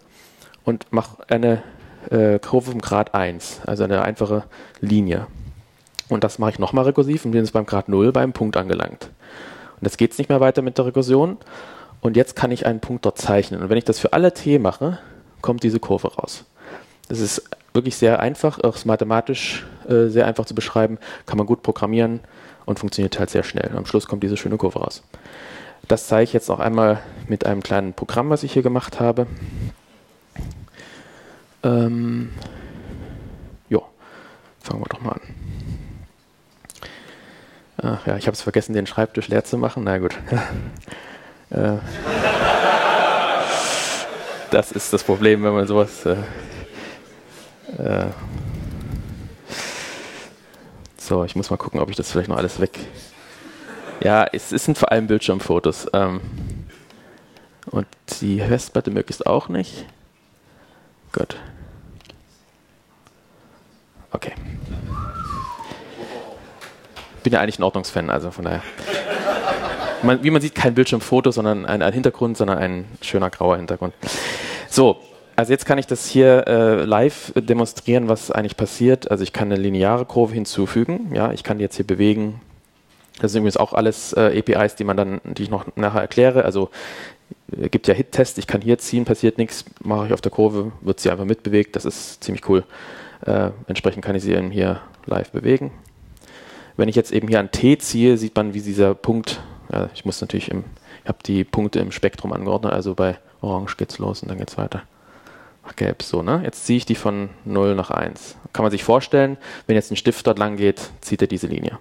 und 0.64 0.86
mache 0.92 1.22
eine 1.28 1.62
äh, 2.10 2.38
Kurve 2.38 2.72
vom 2.72 2.80
Grad 2.80 3.14
1, 3.14 3.62
also 3.66 3.84
eine 3.84 4.02
einfache 4.02 4.44
Linie. 4.80 5.26
Und 6.08 6.24
das 6.24 6.38
mache 6.38 6.50
ich 6.50 6.58
nochmal 6.58 6.84
rekursiv 6.84 7.24
und 7.24 7.32
bin 7.32 7.42
jetzt 7.42 7.52
beim 7.52 7.66
Grad 7.66 7.88
0 7.88 8.12
beim 8.12 8.32
Punkt 8.32 8.56
angelangt. 8.56 9.10
Und 9.80 9.82
jetzt 9.82 9.98
geht 9.98 10.12
es 10.12 10.18
nicht 10.18 10.28
mehr 10.28 10.40
weiter 10.40 10.62
mit 10.62 10.78
der 10.78 10.86
Rekursion. 10.86 11.38
Und 12.00 12.16
jetzt 12.16 12.36
kann 12.36 12.50
ich 12.50 12.66
einen 12.66 12.80
Punkt 12.80 13.06
dort 13.06 13.18
zeichnen. 13.18 13.62
Und 13.62 13.70
wenn 13.70 13.78
ich 13.78 13.84
das 13.84 13.98
für 13.98 14.12
alle 14.12 14.32
t 14.34 14.58
mache, 14.58 14.98
kommt 15.44 15.62
diese 15.62 15.78
Kurve 15.78 16.08
raus. 16.14 16.46
Das 17.08 17.20
ist 17.20 17.42
wirklich 17.74 17.96
sehr 17.96 18.18
einfach, 18.18 18.58
auch 18.64 18.82
mathematisch 18.86 19.66
äh, 19.86 20.06
sehr 20.06 20.26
einfach 20.26 20.46
zu 20.46 20.54
beschreiben, 20.54 20.96
kann 21.26 21.36
man 21.36 21.46
gut 21.46 21.62
programmieren 21.62 22.20
und 22.64 22.78
funktioniert 22.78 23.18
halt 23.18 23.28
sehr 23.28 23.42
schnell. 23.42 23.70
Am 23.76 23.84
Schluss 23.84 24.06
kommt 24.06 24.22
diese 24.22 24.38
schöne 24.38 24.56
Kurve 24.56 24.78
raus. 24.78 25.02
Das 25.86 26.06
zeige 26.06 26.24
ich 26.24 26.32
jetzt 26.32 26.48
auch 26.50 26.60
einmal 26.60 27.00
mit 27.28 27.44
einem 27.44 27.62
kleinen 27.62 27.92
Programm, 27.92 28.30
was 28.30 28.42
ich 28.42 28.54
hier 28.54 28.62
gemacht 28.62 29.00
habe. 29.00 29.26
Ähm, 31.62 32.30
jo, 33.68 33.82
fangen 34.60 34.80
wir 34.80 34.88
doch 34.88 35.02
mal 35.02 35.12
an. 35.12 35.20
Ach 37.82 38.06
ja, 38.06 38.16
ich 38.16 38.26
habe 38.26 38.34
es 38.34 38.40
vergessen, 38.40 38.72
den 38.72 38.86
Schreibtisch 38.86 39.28
leer 39.28 39.44
zu 39.44 39.58
machen. 39.58 39.84
Na 39.84 39.98
gut. 39.98 40.16
äh, 41.50 41.76
das 44.54 44.70
ist 44.70 44.92
das 44.92 45.02
Problem, 45.02 45.42
wenn 45.42 45.52
man 45.52 45.66
sowas. 45.66 46.06
Äh, 46.06 46.16
äh, 47.76 48.06
so, 50.96 51.24
ich 51.24 51.34
muss 51.34 51.50
mal 51.50 51.56
gucken, 51.56 51.80
ob 51.80 51.90
ich 51.90 51.96
das 51.96 52.12
vielleicht 52.12 52.28
noch 52.28 52.36
alles 52.36 52.60
weg. 52.60 52.78
Ja, 54.00 54.24
es, 54.32 54.52
es 54.52 54.64
sind 54.64 54.78
vor 54.78 54.92
allem 54.92 55.08
Bildschirmfotos. 55.08 55.88
Ähm, 55.92 56.20
und 57.66 57.86
die 58.20 58.40
Festplatte 58.40 58.90
möglichst 58.92 59.26
auch 59.26 59.48
nicht. 59.48 59.86
Gut. 61.12 61.36
Okay. 64.12 64.34
Bin 67.24 67.32
ja 67.32 67.40
eigentlich 67.40 67.58
ein 67.58 67.64
Ordnungsfan, 67.64 68.08
also 68.08 68.30
von 68.30 68.44
daher. 68.44 68.62
Man, 70.04 70.22
wie 70.22 70.30
man 70.30 70.42
sieht, 70.42 70.54
kein 70.54 70.74
Bildschirmfoto, 70.74 71.30
sondern 71.30 71.66
ein, 71.66 71.82
ein 71.82 71.92
Hintergrund, 71.92 72.36
sondern 72.36 72.58
ein 72.58 72.84
schöner 73.00 73.30
grauer 73.30 73.56
Hintergrund. 73.56 73.94
So, 74.68 74.98
also 75.36 75.52
jetzt 75.52 75.66
kann 75.66 75.78
ich 75.78 75.86
das 75.86 76.06
hier 76.06 76.46
äh, 76.46 76.84
live 76.84 77.32
demonstrieren, 77.36 78.08
was 78.08 78.30
eigentlich 78.30 78.56
passiert. 78.56 79.10
Also 79.10 79.24
ich 79.24 79.32
kann 79.32 79.50
eine 79.50 79.60
lineare 79.60 80.04
Kurve 80.04 80.34
hinzufügen. 80.34 81.12
Ja, 81.12 81.32
ich 81.32 81.42
kann 81.42 81.58
die 81.58 81.62
jetzt 81.62 81.76
hier 81.76 81.86
bewegen 81.86 82.40
Das 83.20 83.32
sind 83.32 83.40
übrigens 83.40 83.56
auch 83.56 83.72
alles 83.72 84.12
äh, 84.12 84.38
APIs, 84.38 84.76
die 84.76 84.84
man 84.84 84.96
dann, 84.96 85.20
die 85.24 85.44
ich 85.44 85.50
noch 85.50 85.66
nachher 85.76 86.00
erkläre. 86.02 86.44
Also 86.44 86.70
äh, 87.56 87.68
gibt 87.68 87.88
ja 87.88 87.94
Hit-Tests, 87.94 88.38
ich 88.38 88.46
kann 88.46 88.60
hier 88.60 88.78
ziehen, 88.78 89.04
passiert 89.04 89.38
nichts, 89.38 89.64
mache 89.82 90.06
ich 90.06 90.12
auf 90.12 90.20
der 90.20 90.30
Kurve, 90.30 90.72
wird 90.82 91.00
sie 91.00 91.10
einfach 91.10 91.24
mitbewegt, 91.24 91.74
das 91.76 91.84
ist 91.84 92.22
ziemlich 92.22 92.48
cool. 92.48 92.64
Äh, 93.26 93.50
entsprechend 93.66 94.04
kann 94.04 94.14
ich 94.14 94.22
sie 94.22 94.34
eben 94.34 94.50
hier 94.50 94.80
live 95.06 95.30
bewegen. 95.30 95.72
Wenn 96.76 96.88
ich 96.88 96.96
jetzt 96.96 97.12
eben 97.12 97.28
hier 97.28 97.40
an 97.40 97.50
T 97.50 97.78
ziehe, 97.78 98.16
sieht 98.18 98.34
man, 98.36 98.54
wie 98.54 98.60
dieser 98.60 98.94
Punkt, 98.94 99.40
ja, 99.74 99.90
ich 99.92 100.04
muss 100.04 100.20
natürlich 100.20 100.50
im, 100.50 100.64
ich 101.02 101.08
habe 101.08 101.18
die 101.26 101.44
Punkte 101.44 101.80
im 101.80 101.90
Spektrum 101.90 102.32
angeordnet, 102.32 102.72
also 102.72 102.94
bei 102.94 103.18
Orange 103.40 103.76
geht's 103.76 103.98
los 103.98 104.22
und 104.22 104.28
dann 104.28 104.38
geht's 104.38 104.56
weiter. 104.56 104.82
Ach, 105.66 105.74
gelb, 105.76 106.02
so, 106.02 106.22
ne? 106.22 106.42
Jetzt 106.44 106.66
ziehe 106.66 106.76
ich 106.76 106.86
die 106.86 106.94
von 106.94 107.30
0 107.44 107.74
nach 107.74 107.90
1. 107.90 108.36
Kann 108.52 108.64
man 108.64 108.70
sich 108.70 108.84
vorstellen, 108.84 109.38
wenn 109.66 109.76
jetzt 109.76 109.90
ein 109.90 109.96
Stift 109.96 110.26
dort 110.26 110.38
lang 110.38 110.56
geht, 110.56 110.90
zieht 111.00 111.22
er 111.22 111.28
diese 111.28 111.46
Linie. 111.46 111.78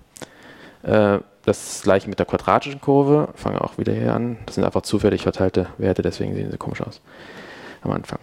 Äh, 0.84 1.20
das 1.46 1.82
gleiche 1.84 2.10
mit 2.10 2.20
der 2.20 2.26
quadratischen 2.26 2.80
Kurve. 2.80 3.30
Fange 3.36 3.62
auch 3.62 3.78
wieder 3.78 3.94
hier 3.94 4.14
an. 4.14 4.38
Das 4.46 4.56
sind 4.56 4.64
einfach 4.64 4.84
zufällig 4.84 5.24
verteilte 5.24 5.68
Werte, 5.78 6.02
deswegen 6.02 6.34
sehen 6.34 6.50
sie 6.50 6.58
komisch 6.58 6.82
aus 6.82 7.02
am 7.82 7.92
Anfang. 7.92 8.20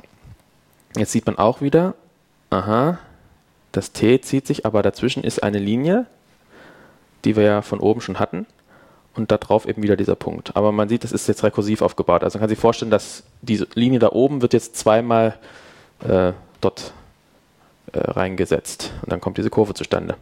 Jetzt 0.96 1.12
sieht 1.12 1.26
man 1.26 1.36
auch 1.38 1.60
wieder, 1.60 1.94
aha, 2.48 2.98
das 3.72 3.92
T 3.92 4.20
zieht 4.22 4.46
sich, 4.46 4.64
aber 4.64 4.82
dazwischen 4.82 5.22
ist 5.22 5.42
eine 5.42 5.58
Linie, 5.58 6.06
die 7.24 7.36
wir 7.36 7.44
ja 7.44 7.62
von 7.62 7.78
oben 7.78 8.00
schon 8.00 8.18
hatten. 8.18 8.46
Und 9.14 9.32
da 9.32 9.38
drauf 9.38 9.66
eben 9.66 9.82
wieder 9.82 9.96
dieser 9.96 10.14
Punkt. 10.14 10.56
Aber 10.56 10.70
man 10.70 10.88
sieht, 10.88 11.02
das 11.02 11.12
ist 11.12 11.26
jetzt 11.26 11.42
rekursiv 11.42 11.82
aufgebaut. 11.82 12.22
Also 12.22 12.38
man 12.38 12.42
kann 12.42 12.48
sich 12.48 12.58
vorstellen, 12.58 12.92
dass 12.92 13.24
diese 13.42 13.66
Linie 13.74 13.98
da 13.98 14.10
oben 14.10 14.40
wird 14.40 14.52
jetzt 14.52 14.76
zweimal 14.76 15.36
äh, 16.06 16.32
dort 16.60 16.92
äh, 17.92 17.98
reingesetzt. 17.98 18.92
Und 19.02 19.10
dann 19.10 19.20
kommt 19.20 19.36
diese 19.36 19.50
Kurve 19.50 19.74
zustande. 19.74 20.16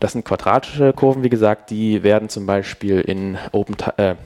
Das 0.00 0.12
sind 0.12 0.24
quadratische 0.24 0.92
Kurven, 0.92 1.22
wie 1.22 1.28
gesagt, 1.28 1.70
die 1.70 2.02
werden 2.02 2.28
zum 2.30 2.46
Beispiel 2.46 3.00
in, 3.00 3.38
Open, 3.52 3.76
äh, 3.98 4.16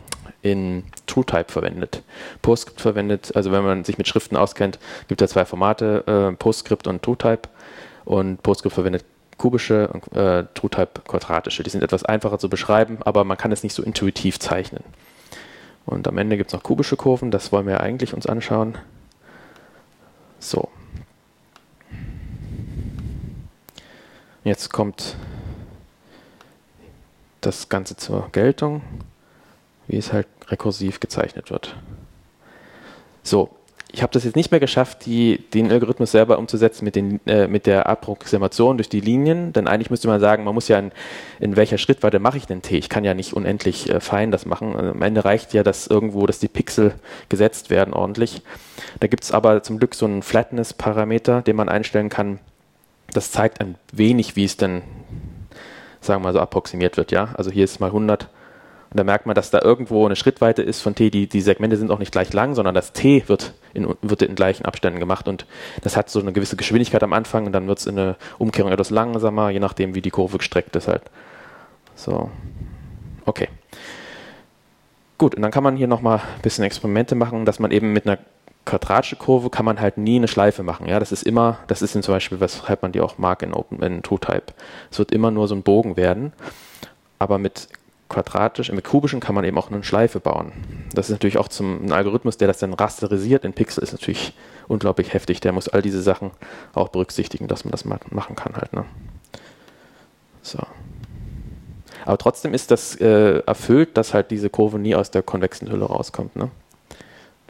in 0.41 0.85
TrueType 1.07 1.50
verwendet. 1.50 2.03
PostScript 2.43 2.81
verwendet, 2.81 3.33
also 3.35 3.50
wenn 3.50 3.64
man 3.64 3.85
sich 3.85 3.99
mit 3.99 4.07
Schriften 4.07 4.37
auskennt, 4.37 4.79
gibt 5.09 5.21
es 5.21 5.31
ja 5.31 5.33
zwei 5.33 5.45
Formate, 5.45 6.05
äh, 6.07 6.37
PostScript 6.37 6.87
und 6.87 7.03
TrueType. 7.03 7.49
Und 8.05 8.43
PostScript 8.43 8.75
verwendet 8.75 9.05
kubische 9.38 9.88
und 9.88 10.17
äh, 10.17 10.45
TrueType 10.55 11.03
quadratische. 11.07 11.62
Die 11.62 11.71
sind 11.71 11.83
etwas 11.83 12.05
einfacher 12.05 12.38
zu 12.38 12.49
beschreiben, 12.49 12.99
aber 13.05 13.25
man 13.25 13.37
kann 13.37 13.53
es 13.53 13.62
nicht 13.62 13.75
so 13.75 13.83
intuitiv 13.83 14.38
zeichnen. 14.38 14.85
Und 15.87 16.09
am 16.09 16.19
Ende 16.19 16.37
gibt 16.37 16.50
es 16.50 16.55
noch 16.55 16.62
kubische 16.62 16.97
Kurven, 16.97 17.31
das 17.31 17.53
wollen 17.53 17.67
wir 17.67 17.81
eigentlich 17.81 18.14
uns 18.14 18.26
anschauen. 18.26 18.79
So. 20.38 20.69
Jetzt 24.45 24.73
kommt 24.73 25.17
das 27.41 27.69
Ganze 27.69 27.97
zur 27.97 28.31
Geltung, 28.33 28.83
wie 29.87 29.97
es 29.97 30.12
halt 30.12 30.26
rekursiv 30.49 31.00
gezeichnet 31.00 31.50
wird. 31.50 31.76
So, 33.23 33.55
ich 33.95 34.03
habe 34.03 34.13
das 34.13 34.25
jetzt 34.25 34.35
nicht 34.35 34.51
mehr 34.51 34.59
geschafft, 34.59 35.07
die, 35.07 35.39
den 35.55 35.71
Algorithmus 35.71 36.11
selber 36.11 36.39
umzusetzen 36.39 36.85
mit, 36.85 36.97
den, 36.97 37.21
äh, 37.27 37.47
mit 37.47 37.65
der 37.67 37.89
Approximation 37.89 38.77
durch 38.77 38.89
die 38.89 39.01
Linien, 39.01 39.53
denn 39.53 39.69
eigentlich 39.69 39.89
müsste 39.89 40.09
man 40.09 40.19
sagen, 40.19 40.43
man 40.43 40.53
muss 40.53 40.67
ja 40.67 40.81
in, 40.81 40.91
in 41.39 41.55
welcher 41.55 41.79
Schrittweite 41.79 42.19
mache 42.19 42.37
ich 42.37 42.47
denn 42.47 42.61
T? 42.61 42.77
Ich 42.77 42.89
kann 42.89 43.05
ja 43.05 43.15
nicht 43.15 43.35
unendlich 43.35 43.89
äh, 43.89 44.01
fein 44.01 44.33
das 44.33 44.47
machen. 44.47 44.75
Also 44.75 44.91
am 44.91 45.03
Ende 45.03 45.25
reicht 45.25 45.55
ja 45.55 45.63
dass 45.63 45.87
irgendwo, 45.87 46.27
dass 46.27 46.41
die 46.41 46.49
Pixel 46.49 46.93
gesetzt 47.29 47.71
werden 47.71 47.95
ordentlich. 47.95 48.43
Da 48.99 49.07
gibt 49.07 49.23
es 49.23 49.31
aber 49.31 49.63
zum 49.63 49.79
Glück 49.79 49.95
so 49.95 50.07
einen 50.07 50.23
Flatness-Parameter, 50.23 51.43
den 51.43 51.55
man 51.55 51.69
einstellen 51.69 52.09
kann. 52.09 52.41
Das 53.13 53.31
zeigt 53.31 53.61
ein 53.61 53.77
wenig, 53.93 54.35
wie 54.35 54.45
es 54.45 54.57
denn, 54.57 54.83
sagen 56.01 56.21
wir 56.21 56.29
mal 56.29 56.33
so, 56.33 56.41
approximiert 56.41 56.97
wird. 56.97 57.13
Ja, 57.13 57.29
Also 57.35 57.53
hier 57.53 57.63
ist 57.63 57.79
mal 57.79 57.87
100 57.87 58.29
und 58.95 58.99
da 58.99 59.03
merkt 59.03 59.27
man, 59.27 59.35
dass 59.35 59.51
da 59.51 59.61
irgendwo 59.61 60.07
eine 60.07 60.15
Schrittweite 60.15 60.63
ist 60.63 60.81
von 60.81 60.95
T. 60.95 61.11
Die, 61.11 61.27
die 61.27 61.41
Segmente 61.41 61.77
sind 61.77 61.91
auch 61.91 61.99
nicht 61.99 62.13
gleich 62.13 62.33
lang, 62.33 62.55
sondern 62.55 62.77
das 62.77 62.93
T 62.93 63.25
wird 63.27 63.53
in, 63.73 63.93
wird 64.03 64.23
in 64.23 64.37
gleichen 64.37 64.65
Abständen 64.65 65.01
gemacht. 65.01 65.27
Und 65.27 65.47
das 65.83 65.97
hat 65.97 66.09
so 66.09 66.21
eine 66.21 66.33
gewisse 66.33 66.55
Geschwindigkeit 66.55 67.03
am 67.03 67.13
Anfang 67.13 67.45
und 67.45 67.51
dann 67.51 67.67
wird 67.67 67.81
es 67.81 67.87
in 67.87 67.99
eine 67.99 68.15
Umkehrung 68.39 68.71
etwas 68.71 68.91
langsamer, 68.91 69.51
je 69.51 69.59
nachdem, 69.59 69.97
wie 69.97 70.01
die 70.01 70.11
Kurve 70.11 70.39
gestreckt 70.39 70.77
ist 70.77 70.87
halt. 70.87 71.03
So. 71.97 72.31
Okay. 73.27 73.49
Gut, 75.19 75.35
und 75.35 75.43
dann 75.43 75.51
kann 75.51 75.65
man 75.65 75.75
hier 75.75 75.89
nochmal 75.89 76.19
ein 76.19 76.43
bisschen 76.43 76.63
Experimente 76.63 77.17
machen, 77.17 77.45
dass 77.47 77.59
man 77.59 77.73
eben 77.73 77.93
mit 77.93 78.07
einer 78.07 78.19
quadratischen 78.65 79.19
Kurve 79.19 79.51
kann 79.51 79.65
man 79.65 79.81
halt 79.81 79.99
nie 79.99 80.19
eine 80.19 80.29
Schleife 80.29 80.63
machen. 80.63 80.87
Ja, 80.87 81.01
das 81.01 81.11
ist 81.11 81.25
immer, 81.25 81.59
das 81.67 81.83
ist 81.83 82.01
zum 82.01 82.15
Beispiel, 82.15 82.39
weshalb 82.39 82.83
man 82.83 82.93
die 82.93 83.01
auch 83.01 83.19
mag 83.19 83.43
in 83.43 83.55
Open, 83.55 83.83
in 83.83 84.05
TrueType. 84.05 84.53
Es 84.93 85.01
wird 85.01 85.11
immer 85.11 85.33
nur 85.33 85.49
so 85.49 85.57
ein 85.57 85.65
Bogen 85.65 85.97
werden. 85.97 86.33
Aber 87.19 87.39
mit 87.39 87.69
quadratisch, 88.14 88.71
mit 88.71 88.85
kubischen 88.85 89.18
kann 89.18 89.35
man 89.35 89.44
eben 89.44 89.59
auch 89.59 89.71
eine 89.71 89.83
Schleife 89.83 90.21
bauen. 90.21 90.52
Das 90.94 91.06
ist 91.06 91.12
natürlich 91.12 91.37
auch 91.37 91.49
zum 91.49 91.85
ein 91.85 91.92
Algorithmus, 91.92 92.37
der 92.37 92.47
das 92.47 92.59
dann 92.59 92.73
rasterisiert 92.73 93.44
in 93.44 93.52
Pixel, 93.52 93.83
ist 93.83 93.92
natürlich 93.92 94.35
unglaublich 94.68 95.12
heftig. 95.12 95.40
Der 95.40 95.52
muss 95.52 95.68
all 95.68 95.83
diese 95.83 96.00
Sachen 96.00 96.30
auch 96.75 96.88
berücksichtigen, 96.88 97.49
dass 97.49 97.64
man 97.64 97.73
das 97.73 97.85
machen 97.85 98.37
kann 98.37 98.54
halt. 98.54 98.73
Ne? 98.73 98.85
So. 100.42 100.61
Aber 102.04 102.18
trotzdem 102.18 102.54
ist 102.54 102.71
das 102.71 102.94
äh, 103.00 103.40
erfüllt, 103.40 103.97
dass 103.97 104.14
halt 104.14 104.30
diese 104.30 104.49
Kurve 104.49 104.78
nie 104.78 104.94
aus 104.94 105.11
der 105.11 105.23
konvexen 105.23 105.71
Hülle 105.71 105.87
rauskommt. 105.87 106.37
Ne? 106.37 106.50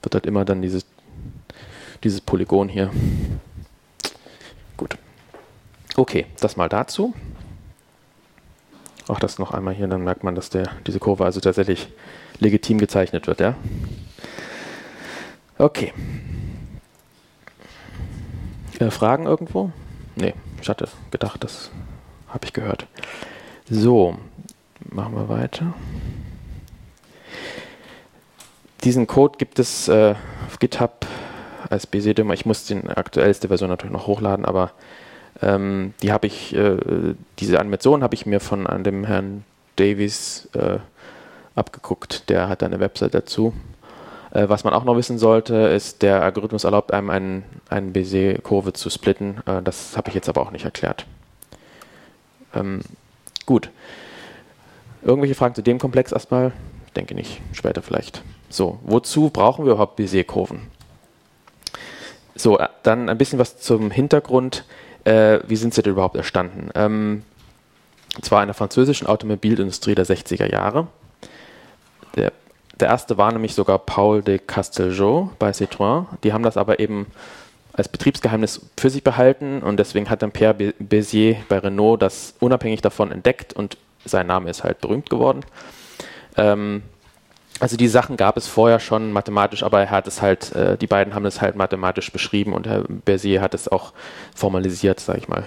Wird 0.01 0.15
halt 0.15 0.25
immer 0.25 0.47
dann 0.47 0.63
dieses, 0.63 0.87
dieses 2.03 2.23
Polygon 2.23 2.71
hier. 2.71 2.91
Gut. 4.79 4.97
Okay, 5.97 6.25
das 6.41 6.57
mal 6.57 6.71
dazu. 6.71 7.13
Auch 9.07 9.19
das 9.19 9.39
noch 9.39 9.53
einmal 9.53 9.75
hier, 9.75 9.87
dann 9.87 10.05
merkt 10.05 10.25
man, 10.25 10.35
dass 10.35 10.51
der, 10.51 10.71
diese 10.87 10.99
Kurve 10.99 11.25
also 11.25 11.41
tatsächlich 11.41 11.89
legitim 12.39 12.79
gezeichnet 12.79 13.27
wird. 13.27 13.41
Ja? 13.41 13.55
Okay. 15.59 15.93
Äh, 18.79 18.91
Fragen 18.91 19.27
irgendwo? 19.27 19.71
Nee, 20.17 20.35
ich 20.61 20.69
hatte 20.69 20.89
gedacht, 21.11 21.45
das 21.45 21.71
habe 22.29 22.47
ich 22.47 22.53
gehört. 22.53 22.87
So, 23.69 24.17
machen 24.91 25.15
wir 25.15 25.29
weiter. 25.29 25.75
Diesen 28.83 29.07
Code 29.07 29.39
gibt 29.39 29.59
es 29.59 29.89
äh, 29.89 30.15
auf 30.47 30.59
GitHub 30.59 31.07
als 31.71 31.87
BC-Demo. 31.87 32.33
Ich 32.33 32.45
muss 32.45 32.67
die 32.67 32.77
aktuellste 32.87 33.49
Version 33.49 33.71
natürlich 33.71 33.93
noch 33.93 34.07
hochladen, 34.07 34.45
aber 34.45 34.73
ähm, 35.43 35.95
die 36.03 36.13
habe 36.13 36.27
ich, 36.27 36.55
äh, 36.55 36.77
diese 37.39 37.61
Animation 37.61 38.03
habe 38.03 38.15
ich 38.15 38.27
mir 38.27 38.41
von 38.41 38.67
an 38.67 38.85
dem 38.85 39.05
Herrn 39.05 39.45
Davies 39.77 40.49
äh, 40.55 40.79
abgeguckt. 41.55 42.29
Der 42.29 42.49
hat 42.49 42.63
eine 42.63 42.81
Website 42.81 43.15
dazu. 43.15 43.53
Äh, 44.31 44.49
was 44.49 44.65
man 44.65 44.75
auch 44.75 44.85
noch 44.85 44.97
wissen 44.97 45.19
sollte, 45.19 45.55
ist, 45.55 46.03
der 46.03 46.23
Algorithmus 46.23 46.65
erlaubt 46.65 46.93
einem 46.93 47.11
eine 47.11 47.43
einen 47.69 47.93
Bézier-Kurve 47.93 48.73
zu 48.73 48.91
splitten. 48.91 49.39
Äh, 49.47 49.63
das 49.63 49.97
habe 49.97 50.09
ich 50.09 50.15
jetzt 50.15 50.29
aber 50.29 50.43
auch 50.43 50.51
nicht 50.51 50.65
erklärt. 50.65 51.07
Ähm, 52.55 52.81
gut. 53.47 53.71
Irgendwelche 55.03 55.35
Fragen 55.35 55.55
zu 55.55 55.63
dem 55.63 55.79
Komplex 55.79 56.13
erstmal? 56.13 56.53
Ich 56.87 56.93
denke 56.93 57.15
nicht. 57.15 57.41
Später 57.53 57.83
vielleicht. 57.83 58.23
So, 58.49 58.79
wozu 58.83 59.31
brauchen 59.31 59.65
wir 59.65 59.73
überhaupt 59.73 59.99
Bézier-Kurven? 59.99 60.63
So, 62.35 62.59
äh, 62.59 62.69
dann 62.83 63.09
ein 63.09 63.19
bisschen 63.19 63.39
was 63.39 63.59
zum 63.59 63.91
Hintergrund. 63.91 64.65
Äh, 65.05 65.41
wie 65.47 65.57
sind 65.57 65.75
sie 65.75 65.83
denn 65.83 65.93
überhaupt 65.93 66.17
erstanden? 66.17 66.71
Ähm, 66.75 67.23
zwar 68.23 68.43
in 68.43 68.49
der 68.49 68.55
französischen 68.55 69.07
Automobilindustrie 69.07 69.95
der 69.95 70.07
60er 70.07 70.51
Jahre. 70.51 70.87
Der, 72.17 72.33
der 72.81 72.89
erste 72.89 73.19
war 73.19 73.33
nämlich 73.33 73.55
sogar 73.55 73.79
Paul 73.79 74.23
de 74.23 74.39
Castelgeau 74.39 75.31
bei 75.39 75.51
Citroën. 75.51 76.07
Die 76.23 76.33
haben 76.33 76.45
das 76.45 76.57
aber 76.57 76.79
eben 76.79 77.07
als 77.73 77.89
Betriebsgeheimnis 77.89 78.61
für 78.79 78.89
sich 78.89 79.03
behalten 79.03 79.61
und 79.61 79.79
deswegen 79.79 80.09
hat 80.09 80.23
dann 80.23 80.31
Pierre 80.31 80.55
Bézier 80.55 81.37
bei 81.49 81.59
Renault 81.59 82.01
das 82.01 82.35
unabhängig 82.39 82.83
davon 82.83 83.11
entdeckt 83.11 83.53
und 83.53 83.77
sein 84.05 84.29
Name 84.29 84.49
ist 84.49 84.63
halt 84.63 84.81
berühmt 84.81 85.11
geworden. 85.11 85.41
Ähm, 86.37 86.83
also 87.61 87.77
die 87.77 87.89
Sachen 87.89 88.17
gab 88.17 88.37
es 88.37 88.49
vorher 88.49 88.81
schon 88.81 89.13
mathematisch, 89.13 89.63
aber 89.63 89.81
er 89.81 89.91
hat 89.91 90.07
es 90.07 90.21
halt, 90.21 90.53
äh, 90.55 90.77
die 90.77 90.87
beiden 90.87 91.15
haben 91.15 91.25
es 91.25 91.41
halt 91.41 91.57
mathematisch 91.57 92.11
beschrieben 92.13 92.53
und 92.53 92.67
Herr 92.67 92.85
Bersier 92.89 93.41
hat 93.41 93.55
es 93.55 93.69
auch 93.69 93.93
formalisiert, 94.35 95.01
sage 95.01 95.19
ich 95.19 95.29
mal. 95.29 95.45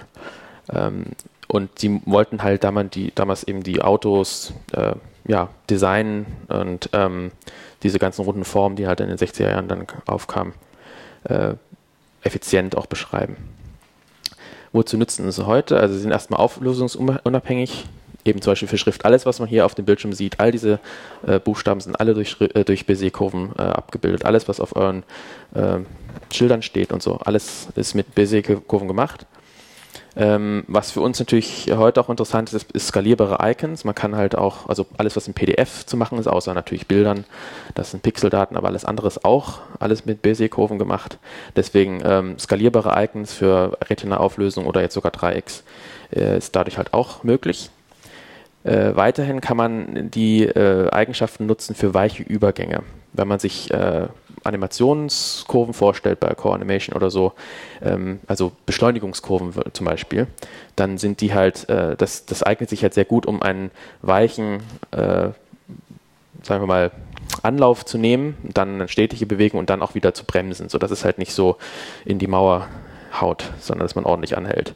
Ähm, 0.72 1.04
und 1.48 1.78
sie 1.78 2.00
wollten 2.04 2.42
halt 2.42 2.64
damals, 2.64 2.90
die, 2.90 3.12
damals 3.14 3.44
eben 3.44 3.62
die 3.62 3.82
Autos 3.82 4.52
äh, 4.72 4.94
ja, 5.26 5.48
designen 5.68 6.26
und 6.48 6.90
ähm, 6.92 7.30
diese 7.82 7.98
ganzen 7.98 8.24
runden 8.24 8.44
Formen, 8.44 8.76
die 8.76 8.86
halt 8.86 9.00
in 9.00 9.08
den 9.08 9.18
60er 9.18 9.50
Jahren 9.50 9.68
dann 9.68 9.86
aufkamen, 10.06 10.54
äh, 11.24 11.54
effizient 12.22 12.76
auch 12.76 12.86
beschreiben. 12.86 13.36
Wozu 14.72 14.96
nützen 14.96 15.30
sie 15.30 15.46
heute? 15.46 15.78
Also 15.78 15.94
sie 15.94 16.00
sind 16.00 16.10
erstmal 16.10 16.40
auflösungsunabhängig, 16.40 17.86
eben 18.24 18.40
zum 18.42 18.52
Beispiel 18.52 18.68
für 18.68 18.78
Schrift. 18.78 19.04
Alles, 19.04 19.26
was 19.26 19.40
man 19.40 19.48
hier 19.48 19.64
auf 19.64 19.74
dem 19.74 19.84
Bildschirm 19.84 20.12
sieht, 20.12 20.40
all 20.40 20.52
diese 20.52 20.80
äh, 21.26 21.38
Buchstaben 21.38 21.80
sind 21.80 21.98
alle 21.98 22.14
durch, 22.14 22.36
äh, 22.40 22.64
durch 22.64 22.86
Bézier-Kurven 22.86 23.52
äh, 23.58 23.62
abgebildet. 23.62 24.24
Alles, 24.24 24.48
was 24.48 24.60
auf 24.60 24.76
euren 24.76 25.04
äh, 25.54 25.78
Schildern 26.32 26.62
steht 26.62 26.92
und 26.92 27.02
so, 27.02 27.16
alles 27.16 27.68
ist 27.74 27.94
mit 27.94 28.14
Bézier-Kurven 28.14 28.88
gemacht. 28.88 29.26
Ähm, 30.16 30.64
was 30.66 30.90
für 30.90 31.00
uns 31.00 31.20
natürlich 31.20 31.70
heute 31.70 32.00
auch 32.00 32.08
interessant 32.08 32.52
ist, 32.52 32.72
ist 32.72 32.88
skalierbare 32.88 33.38
Icons. 33.50 33.84
Man 33.84 33.94
kann 33.94 34.16
halt 34.16 34.36
auch, 34.36 34.68
also 34.68 34.84
alles, 34.96 35.14
was 35.14 35.28
in 35.28 35.34
PDF 35.34 35.86
zu 35.86 35.96
machen 35.96 36.18
ist, 36.18 36.26
außer 36.26 36.54
natürlich 36.54 36.88
Bildern, 36.88 37.24
das 37.76 37.92
sind 37.92 38.02
Pixeldaten, 38.02 38.56
aber 38.56 38.66
alles 38.66 38.84
andere 38.84 39.06
ist 39.06 39.24
auch 39.24 39.60
alles 39.78 40.06
mit 40.06 40.20
Bezier-Kurven 40.22 40.78
gemacht. 40.78 41.18
Deswegen 41.54 42.02
ähm, 42.04 42.38
skalierbare 42.38 43.00
Icons 43.00 43.32
für 43.32 43.78
Retina-Auflösung 43.88 44.66
oder 44.66 44.80
jetzt 44.80 44.94
sogar 44.94 45.12
3x 45.12 45.62
äh, 46.10 46.38
ist 46.38 46.56
dadurch 46.56 46.78
halt 46.78 46.94
auch 46.94 47.22
möglich. 47.22 47.70
Äh, 48.64 48.96
weiterhin 48.96 49.40
kann 49.40 49.56
man 49.56 50.10
die 50.10 50.44
äh, 50.44 50.90
Eigenschaften 50.90 51.46
nutzen 51.46 51.74
für 51.74 51.94
weiche 51.94 52.22
Übergänge. 52.22 52.82
Wenn 53.12 53.28
man 53.28 53.38
sich 53.38 53.70
äh, 53.72 54.08
Animationskurven 54.44 55.74
vorstellt 55.74 56.20
bei 56.20 56.34
Core 56.34 56.54
Animation 56.54 56.96
oder 56.96 57.10
so, 57.10 57.32
ähm, 57.82 58.20
also 58.26 58.52
Beschleunigungskurven 58.66 59.52
zum 59.72 59.86
Beispiel, 59.86 60.26
dann 60.76 60.98
sind 60.98 61.20
die 61.20 61.34
halt, 61.34 61.68
äh, 61.68 61.96
das, 61.96 62.26
das 62.26 62.42
eignet 62.42 62.70
sich 62.70 62.82
halt 62.82 62.94
sehr 62.94 63.04
gut, 63.04 63.26
um 63.26 63.42
einen 63.42 63.70
weichen, 64.02 64.60
äh, 64.90 65.30
sagen 66.42 66.62
wir 66.62 66.66
mal, 66.66 66.90
Anlauf 67.42 67.84
zu 67.84 67.98
nehmen, 67.98 68.36
dann 68.42 68.74
eine 68.74 68.88
stetige 68.88 69.26
Bewegung 69.26 69.60
und 69.60 69.70
dann 69.70 69.82
auch 69.82 69.94
wieder 69.94 70.14
zu 70.14 70.24
bremsen, 70.24 70.68
sodass 70.68 70.90
es 70.90 71.04
halt 71.04 71.18
nicht 71.18 71.32
so 71.32 71.56
in 72.04 72.18
die 72.18 72.26
Mauer 72.26 72.66
haut, 73.20 73.44
sondern 73.60 73.86
dass 73.86 73.94
man 73.94 74.04
ordentlich 74.04 74.36
anhält. 74.36 74.74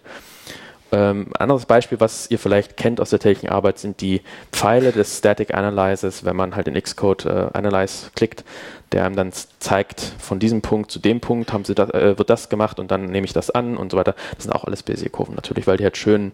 Ähm, 0.95 1.29
anderes 1.39 1.65
Beispiel, 1.65 2.01
was 2.01 2.31
ihr 2.31 2.39
vielleicht 2.39 2.77
kennt 2.77 3.01
aus 3.01 3.09
der 3.09 3.19
täglichen 3.19 3.49
Arbeit, 3.49 3.79
sind 3.79 4.03
die 4.03 4.21
Pfeile 4.53 4.93
des 4.93 5.17
Static 5.19 5.55
Analyzers, 5.55 6.25
wenn 6.27 6.37
man 6.37 6.55
halt 6.55 6.69
in 6.69 6.75
Xcode 6.81 7.25
äh, 7.25 7.49
Analyze 7.55 8.11
klickt, 8.15 8.45
der 8.93 9.07
einem 9.07 9.17
dann 9.17 9.33
zeigt, 9.59 10.03
von 10.19 10.39
diesem 10.39 10.61
Punkt 10.61 10.91
zu 10.91 10.99
dem 10.99 11.23
Punkt 11.23 11.51
haben 11.51 11.65
sie 11.65 11.75
das, 11.75 11.89
äh, 11.91 12.19
wird 12.19 12.29
das 12.29 12.51
gemacht 12.51 12.79
und 12.79 12.91
dann 12.91 13.07
nehme 13.07 13.25
ich 13.25 13.33
das 13.33 13.49
an 13.49 13.79
und 13.79 13.91
so 13.91 13.97
weiter. 13.97 14.15
Das 14.35 14.45
sind 14.45 14.53
auch 14.53 14.65
alles 14.65 14.83
Bezier-Kurven 14.83 15.35
natürlich, 15.35 15.67
weil 15.67 15.79
die 15.79 15.85
halt 15.85 15.97
schön 15.97 16.33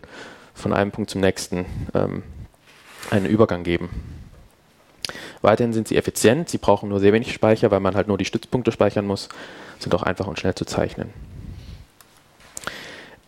von 0.54 0.72
einem 0.72 0.90
Punkt 0.90 1.10
zum 1.10 1.20
nächsten 1.20 1.64
ähm, 1.94 2.24
einen 3.10 3.26
Übergang 3.26 3.62
geben. 3.62 3.90
Weiterhin 5.40 5.72
sind 5.72 5.86
sie 5.86 5.96
effizient, 5.96 6.48
sie 6.48 6.58
brauchen 6.58 6.88
nur 6.88 6.98
sehr 6.98 7.12
wenig 7.12 7.32
Speicher, 7.32 7.70
weil 7.70 7.78
man 7.78 7.94
halt 7.94 8.08
nur 8.08 8.18
die 8.18 8.24
Stützpunkte 8.24 8.72
speichern 8.72 9.06
muss, 9.06 9.28
sind 9.78 9.94
auch 9.94 10.02
einfach 10.02 10.26
und 10.26 10.40
schnell 10.40 10.56
zu 10.56 10.64
zeichnen. 10.64 11.12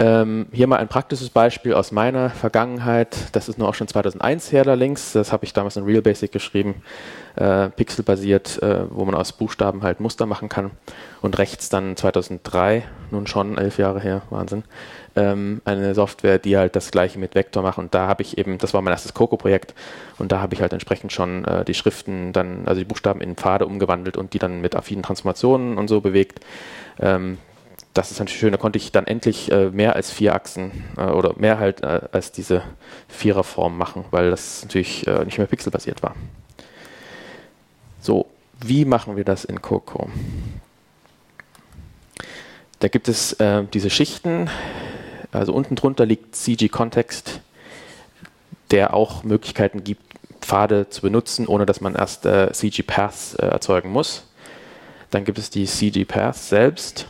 Ähm, 0.00 0.46
hier 0.50 0.66
mal 0.66 0.78
ein 0.78 0.88
praktisches 0.88 1.28
Beispiel 1.28 1.74
aus 1.74 1.92
meiner 1.92 2.30
Vergangenheit. 2.30 3.14
Das 3.32 3.50
ist 3.50 3.58
nur 3.58 3.68
auch 3.68 3.74
schon 3.74 3.86
2001 3.86 4.50
her 4.50 4.64
da 4.64 4.72
links. 4.72 5.12
Das 5.12 5.30
habe 5.30 5.44
ich 5.44 5.52
damals 5.52 5.76
in 5.76 5.84
Real 5.84 6.00
Basic 6.00 6.32
geschrieben, 6.32 6.76
äh, 7.36 7.68
pixelbasiert, 7.68 8.62
äh, 8.62 8.86
wo 8.88 9.04
man 9.04 9.14
aus 9.14 9.32
Buchstaben 9.32 9.82
halt 9.82 10.00
Muster 10.00 10.24
machen 10.24 10.48
kann. 10.48 10.70
Und 11.20 11.36
rechts 11.36 11.68
dann 11.68 11.98
2003, 11.98 12.84
nun 13.10 13.26
schon 13.26 13.58
elf 13.58 13.76
Jahre 13.76 14.00
her, 14.00 14.22
Wahnsinn, 14.30 14.64
ähm, 15.16 15.60
eine 15.66 15.94
Software, 15.94 16.38
die 16.38 16.56
halt 16.56 16.76
das 16.76 16.92
gleiche 16.92 17.18
mit 17.18 17.34
Vektor 17.34 17.62
macht. 17.62 17.76
Und 17.76 17.94
da 17.94 18.06
habe 18.06 18.22
ich 18.22 18.38
eben, 18.38 18.56
das 18.56 18.72
war 18.72 18.80
mein 18.80 18.92
erstes 18.92 19.12
Coco-Projekt, 19.12 19.74
und 20.16 20.32
da 20.32 20.40
habe 20.40 20.54
ich 20.54 20.62
halt 20.62 20.72
entsprechend 20.72 21.12
schon 21.12 21.44
äh, 21.44 21.62
die 21.62 21.74
Schriften 21.74 22.32
dann, 22.32 22.62
also 22.64 22.78
die 22.78 22.86
Buchstaben 22.86 23.20
in 23.20 23.36
Pfade 23.36 23.66
umgewandelt 23.66 24.16
und 24.16 24.32
die 24.32 24.38
dann 24.38 24.62
mit 24.62 24.74
affinen 24.74 25.02
Transformationen 25.02 25.76
und 25.76 25.88
so 25.88 26.00
bewegt. 26.00 26.40
Ähm, 26.98 27.36
das 27.94 28.10
ist 28.10 28.18
natürlich 28.18 28.40
schön, 28.40 28.52
da 28.52 28.58
konnte 28.58 28.78
ich 28.78 28.92
dann 28.92 29.06
endlich 29.06 29.50
äh, 29.50 29.70
mehr 29.70 29.96
als 29.96 30.10
vier 30.10 30.34
Achsen 30.34 30.84
äh, 30.96 31.02
oder 31.02 31.34
mehr 31.36 31.58
halt 31.58 31.82
äh, 31.82 32.02
als 32.12 32.30
diese 32.30 32.62
Viererform 33.08 33.76
machen, 33.76 34.04
weil 34.10 34.30
das 34.30 34.62
natürlich 34.62 35.06
äh, 35.06 35.24
nicht 35.24 35.38
mehr 35.38 35.46
pixelbasiert 35.46 36.02
war. 36.02 36.14
So, 38.00 38.26
wie 38.60 38.84
machen 38.84 39.16
wir 39.16 39.24
das 39.24 39.44
in 39.44 39.60
Coco? 39.60 40.08
Da 42.78 42.88
gibt 42.88 43.08
es 43.08 43.34
äh, 43.34 43.64
diese 43.72 43.90
Schichten, 43.90 44.48
also 45.32 45.52
unten 45.52 45.74
drunter 45.74 46.06
liegt 46.06 46.34
CG 46.36 46.68
Context, 46.68 47.40
der 48.70 48.94
auch 48.94 49.24
Möglichkeiten 49.24 49.84
gibt, 49.84 50.02
Pfade 50.40 50.88
zu 50.88 51.02
benutzen, 51.02 51.46
ohne 51.46 51.66
dass 51.66 51.80
man 51.80 51.94
erst 51.94 52.24
äh, 52.24 52.52
CG 52.52 52.82
Paths 52.82 53.34
erzeugen 53.34 53.90
muss. 53.90 54.24
Dann 55.10 55.24
gibt 55.24 55.38
es 55.38 55.50
die 55.50 55.66
CG 55.66 56.04
Paths 56.04 56.48
selbst 56.48 57.06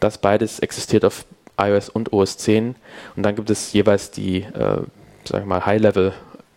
das 0.00 0.18
beides 0.18 0.58
existiert 0.60 1.04
auf 1.04 1.24
iOS 1.58 1.88
und 1.88 2.12
OS 2.12 2.38
10. 2.38 2.76
Und 3.16 3.22
dann 3.22 3.36
gibt 3.36 3.50
es 3.50 3.72
jeweils 3.72 4.10
die, 4.10 4.42
äh, 4.42 4.82
sag 5.24 5.40
ich 5.40 5.46
mal, 5.46 5.64
High-Level 5.64 6.12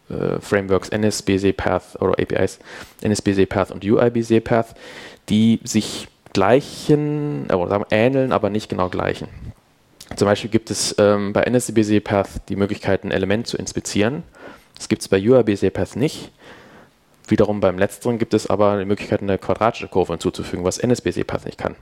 äh, 0.10 0.40
Frameworks 0.40 0.90
NSBC 0.90 1.54
Path 1.54 2.00
oder 2.00 2.20
APIs, 2.20 2.60
NSBC 3.02 3.46
Path 3.48 3.72
und 3.72 3.84
UIBC 3.84 4.44
Path, 4.44 4.76
die 5.30 5.60
sich 5.64 6.08
gleichen, 6.34 7.50
äh, 7.50 7.54
oder 7.54 7.70
sagen 7.70 7.86
ähneln, 7.92 8.32
aber 8.32 8.50
nicht 8.50 8.70
genau 8.70 8.90
gleichen. 8.90 9.28
Zum 10.16 10.28
Beispiel 10.28 10.50
gibt 10.50 10.70
es 10.70 10.96
ähm, 10.98 11.34
bei 11.34 11.44
NSBC 11.44 12.04
Path 12.04 12.50
die 12.50 12.56
Möglichkeit, 12.56 13.04
ein 13.04 13.12
Element 13.12 13.48
zu 13.48 13.58
inspizieren. 13.58 14.24
Das 14.76 14.90
gibt 14.90 15.02
es 15.02 15.08
bei 15.08 15.18
UIBC 15.18 15.72
Path 15.72 15.96
nicht. 15.96 16.32
Wiederum 17.28 17.62
beim 17.62 17.78
letzteren 17.78 18.20
gibt 18.20 18.34
es 18.34 18.48
aber 18.48 18.78
die 18.80 18.86
Möglichkeit, 18.86 19.22
eine 19.22 19.38
quadratische 19.38 19.88
Kurve 19.88 20.14
hinzuzufügen, 20.14 20.66
was 20.66 20.80
NSBC 20.80 21.24
Path 21.24 21.46
nicht 21.46 21.58
kann. 21.58 21.76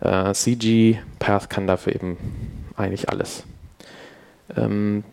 Äh, 0.00 0.32
CG 0.32 0.98
Path 1.18 1.50
kann 1.50 1.66
dafür 1.66 1.94
eben 1.94 2.16
eigentlich 2.76 3.08
alles. 3.08 3.44
Ähm, 4.56 5.04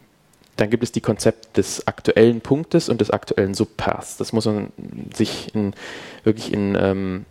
dann 0.62 0.70
gibt 0.70 0.84
es 0.84 0.92
die 0.92 1.02
Konzepte 1.02 1.48
des 1.56 1.88
aktuellen 1.88 2.42
Punktes 2.42 2.88
und 2.88 3.02
des 3.02 3.10
aktuellen 3.10 3.56
Subpaths. 3.56 4.18
Das 4.18 4.32
muss 4.32 4.46
man 4.46 4.72
sich 5.12 5.56
in, 5.56 5.74
wirklich 6.24 6.54
in 6.54 6.78
ähm, 6.80 7.26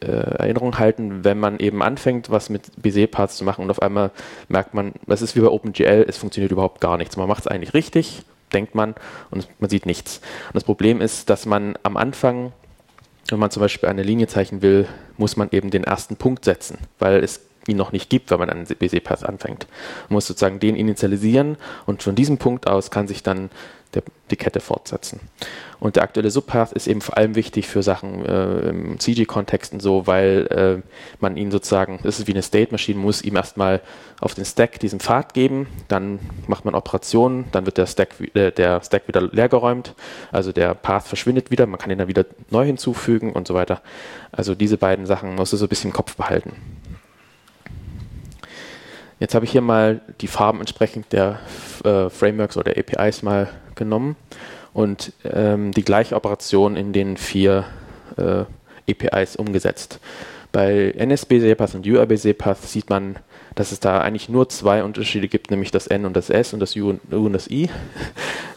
äh, 0.00 0.06
Erinnerung 0.06 0.78
halten, 0.78 1.24
wenn 1.24 1.38
man 1.38 1.58
eben 1.60 1.82
anfängt, 1.82 2.30
was 2.30 2.50
mit 2.50 2.70
BC-Paths 2.76 3.38
zu 3.38 3.44
machen 3.44 3.64
und 3.64 3.70
auf 3.70 3.80
einmal 3.80 4.10
merkt 4.48 4.74
man, 4.74 4.92
das 5.06 5.22
ist 5.22 5.34
wie 5.34 5.40
bei 5.40 5.48
OpenGL, 5.48 6.04
es 6.06 6.18
funktioniert 6.18 6.52
überhaupt 6.52 6.82
gar 6.82 6.98
nichts. 6.98 7.16
Man 7.16 7.28
macht 7.28 7.44
es 7.44 7.46
eigentlich 7.46 7.72
richtig, 7.72 8.22
denkt 8.52 8.74
man, 8.74 8.94
und 9.30 9.48
man 9.60 9.70
sieht 9.70 9.86
nichts. 9.86 10.18
Und 10.48 10.56
das 10.56 10.64
Problem 10.64 11.00
ist, 11.00 11.30
dass 11.30 11.46
man 11.46 11.78
am 11.84 11.96
Anfang 11.96 12.52
wenn 13.28 13.38
man 13.38 13.50
zum 13.50 13.60
Beispiel 13.60 13.88
eine 13.88 14.02
Linie 14.02 14.26
zeichnen 14.26 14.62
will, 14.62 14.86
muss 15.16 15.36
man 15.36 15.48
eben 15.50 15.70
den 15.70 15.84
ersten 15.84 16.16
Punkt 16.16 16.44
setzen, 16.44 16.78
weil 16.98 17.22
es 17.22 17.40
ihn 17.68 17.76
noch 17.76 17.92
nicht 17.92 18.10
gibt, 18.10 18.30
wenn 18.30 18.38
man 18.38 18.50
einen 18.50 18.66
BC-Path 18.66 19.24
anfängt. 19.24 19.66
Man 20.08 20.16
muss 20.16 20.26
sozusagen 20.26 20.60
den 20.60 20.76
initialisieren 20.76 21.56
und 21.86 22.02
von 22.02 22.14
diesem 22.14 22.38
Punkt 22.38 22.66
aus 22.66 22.90
kann 22.90 23.08
sich 23.08 23.22
dann 23.22 23.50
der, 23.94 24.02
die 24.30 24.36
Kette 24.36 24.60
fortsetzen. 24.60 25.20
Und 25.80 25.96
der 25.96 26.02
aktuelle 26.02 26.30
Subpath 26.30 26.72
ist 26.72 26.86
eben 26.86 27.00
vor 27.00 27.16
allem 27.16 27.34
wichtig 27.34 27.66
für 27.66 27.82
Sachen 27.82 28.24
äh, 28.24 28.70
im 28.70 28.98
CG-Kontext 28.98 29.72
und 29.72 29.80
so, 29.80 30.06
weil 30.06 30.82
äh, 30.84 30.88
man 31.20 31.36
ihn 31.36 31.50
sozusagen, 31.50 32.00
das 32.02 32.18
ist 32.18 32.26
wie 32.26 32.32
eine 32.32 32.42
State-Maschine, 32.42 32.98
muss 32.98 33.22
ihm 33.22 33.36
erstmal 33.36 33.80
auf 34.20 34.34
den 34.34 34.44
Stack 34.44 34.80
diesen 34.80 35.00
Pfad 35.00 35.34
geben, 35.34 35.66
dann 35.88 36.18
macht 36.46 36.64
man 36.64 36.74
Operationen, 36.74 37.46
dann 37.52 37.66
wird 37.66 37.78
der 37.78 37.86
Stack, 37.86 38.14
äh, 38.34 38.50
der 38.50 38.82
Stack 38.82 39.08
wieder 39.08 39.20
leergeräumt, 39.20 39.94
also 40.32 40.52
der 40.52 40.74
Path 40.74 41.06
verschwindet 41.06 41.50
wieder, 41.50 41.66
man 41.66 41.78
kann 41.78 41.90
ihn 41.90 41.98
dann 41.98 42.08
wieder 42.08 42.24
neu 42.50 42.64
hinzufügen 42.64 43.32
und 43.32 43.46
so 43.46 43.54
weiter. 43.54 43.82
Also 44.32 44.54
diese 44.54 44.78
beiden 44.78 45.06
Sachen 45.06 45.34
musst 45.34 45.52
du 45.52 45.56
so 45.56 45.66
ein 45.66 45.68
bisschen 45.68 45.90
im 45.90 45.96
Kopf 45.96 46.16
behalten. 46.16 46.54
Jetzt 49.20 49.34
habe 49.34 49.44
ich 49.44 49.52
hier 49.52 49.60
mal 49.60 50.00
die 50.20 50.26
Farben 50.26 50.60
entsprechend 50.60 51.12
der 51.12 51.38
äh, 51.84 52.10
Frameworks 52.10 52.56
oder 52.56 52.72
APIs 52.76 53.22
mal 53.22 53.48
genommen 53.74 54.16
und 54.72 55.12
ähm, 55.24 55.72
die 55.72 55.84
gleiche 55.84 56.16
Operation 56.16 56.76
in 56.76 56.92
den 56.92 57.16
vier 57.16 57.64
äh, 58.16 58.44
APIs 58.90 59.36
umgesetzt. 59.36 60.00
Bei 60.52 60.92
NSBC-Path 60.96 61.74
und 61.74 61.86
UABC-Path 61.86 62.62
sieht 62.62 62.90
man, 62.90 63.16
dass 63.54 63.72
es 63.72 63.80
da 63.80 64.00
eigentlich 64.00 64.28
nur 64.28 64.48
zwei 64.48 64.82
Unterschiede 64.82 65.28
gibt, 65.28 65.50
nämlich 65.50 65.70
das 65.70 65.86
N 65.86 66.06
und 66.06 66.16
das 66.16 66.30
S 66.30 66.52
und 66.52 66.60
das 66.60 66.76
U 66.76 66.90
und, 66.90 67.00
U 67.12 67.26
und 67.26 67.32
das 67.32 67.48
I. 67.50 67.70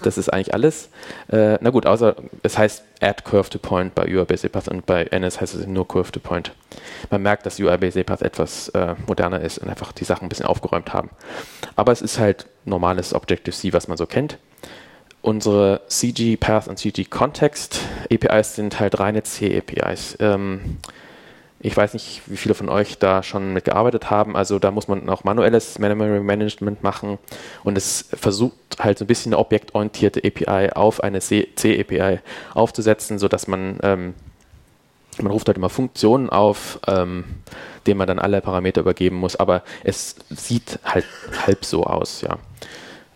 Das 0.04 0.18
ist 0.20 0.30
eigentlich 0.30 0.54
alles. 0.54 0.90
Äh, 1.28 1.58
na 1.60 1.72
gut, 1.72 1.88
außer 1.88 2.16
es 2.44 2.56
heißt 2.56 2.84
Add 3.02 3.24
Curve 3.24 3.50
to 3.50 3.58
Point 3.58 3.96
bei 3.96 4.06
UABC-Path 4.06 4.68
und 4.68 4.86
bei 4.86 5.04
NS 5.06 5.42
heißt 5.42 5.56
es 5.56 5.66
nur 5.66 5.88
Curve 5.88 6.12
to 6.12 6.20
Point. 6.20 6.54
Man 7.10 7.24
merkt, 7.24 7.48
dass 7.48 7.60
UABC-Path 7.60 8.22
etwas 8.22 8.70
äh, 8.70 8.94
moderner 9.08 9.42
ist 9.42 9.58
und 9.58 9.70
einfach 9.70 9.92
die 9.92 10.04
Sachen 10.04 10.28
ein 10.28 10.30
bisschen 10.30 10.46
aufgeräumt 10.46 10.94
haben. 10.94 11.10
Aber 11.76 11.92
es 11.92 12.04
ist 12.04 12.20
halt 12.20 12.46
normales 12.64 13.14
Objective-C, 13.16 13.74
was 13.74 13.88
man 13.88 13.98
so 13.98 14.06
kennt. 14.06 14.38
Unsere 15.24 15.82
CG 15.88 16.38
Path 16.38 16.68
und 16.68 16.78
CG 16.78 17.04
Context 17.06 17.82
APIs 18.12 18.56
sind 18.56 18.80
halt 18.80 19.00
reine 19.00 19.24
C 19.24 19.58
APIs. 19.58 20.16
Ähm, 20.20 20.78
ich 21.68 21.76
weiß 21.76 21.94
nicht, 21.94 22.22
wie 22.28 22.38
viele 22.38 22.56
von 22.56 22.70
euch 22.70 22.98
da 22.98 23.22
schon 23.24 23.52
mitgearbeitet 23.52 24.10
haben. 24.10 24.38
Also 24.38 24.58
da 24.58 24.72
muss 24.72 24.88
man 24.88 25.10
auch 25.10 25.26
manuelles 25.26 25.78
Memory 25.80 26.22
Management 26.22 26.82
machen 26.82 27.18
und 27.66 27.78
es 27.78 28.08
versucht 28.14 28.56
halt 28.80 28.98
so 28.98 29.04
ein 29.04 29.08
bisschen 29.08 29.34
eine 29.34 29.40
objektorientierte 29.40 30.22
API 30.24 30.72
auf 30.74 31.04
eine 31.04 31.20
C-API 31.20 32.20
aufzusetzen, 32.54 33.20
sodass 33.20 33.48
man, 33.48 33.80
ähm, 33.84 34.14
man 35.22 35.32
ruft 35.32 35.48
halt 35.48 35.58
immer 35.58 35.70
Funktionen 35.70 36.30
auf, 36.30 36.80
ähm, 36.88 37.26
denen 37.86 37.98
man 37.98 38.08
dann 38.08 38.20
alle 38.20 38.40
Parameter 38.40 38.80
übergeben 38.80 39.18
muss, 39.18 39.36
aber 39.36 39.64
es 39.84 40.16
sieht 40.30 40.80
halt 40.86 41.06
halb 41.46 41.66
so 41.66 41.84
aus, 41.84 42.22
ja. 42.22 42.38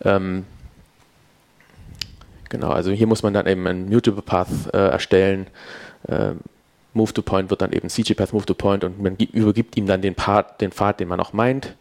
Ähm, 0.04 0.44
genau, 2.50 2.70
also 2.70 2.90
hier 2.90 3.06
muss 3.06 3.22
man 3.22 3.32
dann 3.32 3.46
eben 3.46 3.66
einen 3.66 3.88
Mutable 3.88 4.20
Path 4.20 4.74
äh, 4.74 4.88
erstellen, 4.88 5.46
äh, 6.06 6.32
Move 6.94 7.12
to 7.12 7.22
Point 7.22 7.50
wird 7.50 7.62
dann 7.62 7.72
eben 7.72 7.88
CG 7.88 8.14
Path 8.14 8.32
Move 8.32 8.46
to 8.46 8.54
Point 8.54 8.84
und 8.84 9.00
man 9.00 9.16
übergibt 9.16 9.76
ihm 9.76 9.86
dann 9.86 10.02
den, 10.02 10.14
Part, 10.14 10.60
den 10.60 10.72
Pfad, 10.72 11.00
den 11.00 11.08
man 11.08 11.20
auch 11.20 11.32
meint. 11.32 11.74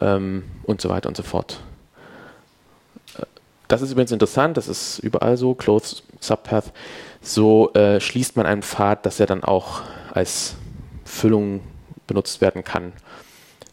ähm, 0.00 0.44
und 0.64 0.80
so 0.80 0.88
weiter 0.88 1.08
und 1.08 1.16
so 1.16 1.22
fort. 1.22 1.60
Äh, 3.18 3.22
das 3.68 3.82
ist 3.82 3.92
übrigens 3.92 4.12
interessant, 4.12 4.56
das 4.56 4.68
ist 4.68 4.98
überall 4.98 5.36
so, 5.36 5.54
Clothes 5.54 6.02
Subpath. 6.20 6.72
So 7.20 7.72
äh, 7.74 8.00
schließt 8.00 8.36
man 8.36 8.46
einen 8.46 8.62
Pfad, 8.62 9.04
dass 9.06 9.20
er 9.20 9.26
dann 9.26 9.44
auch 9.44 9.82
als 10.12 10.54
Füllung 11.04 11.60
benutzt 12.06 12.40
werden 12.40 12.64
kann. 12.64 12.92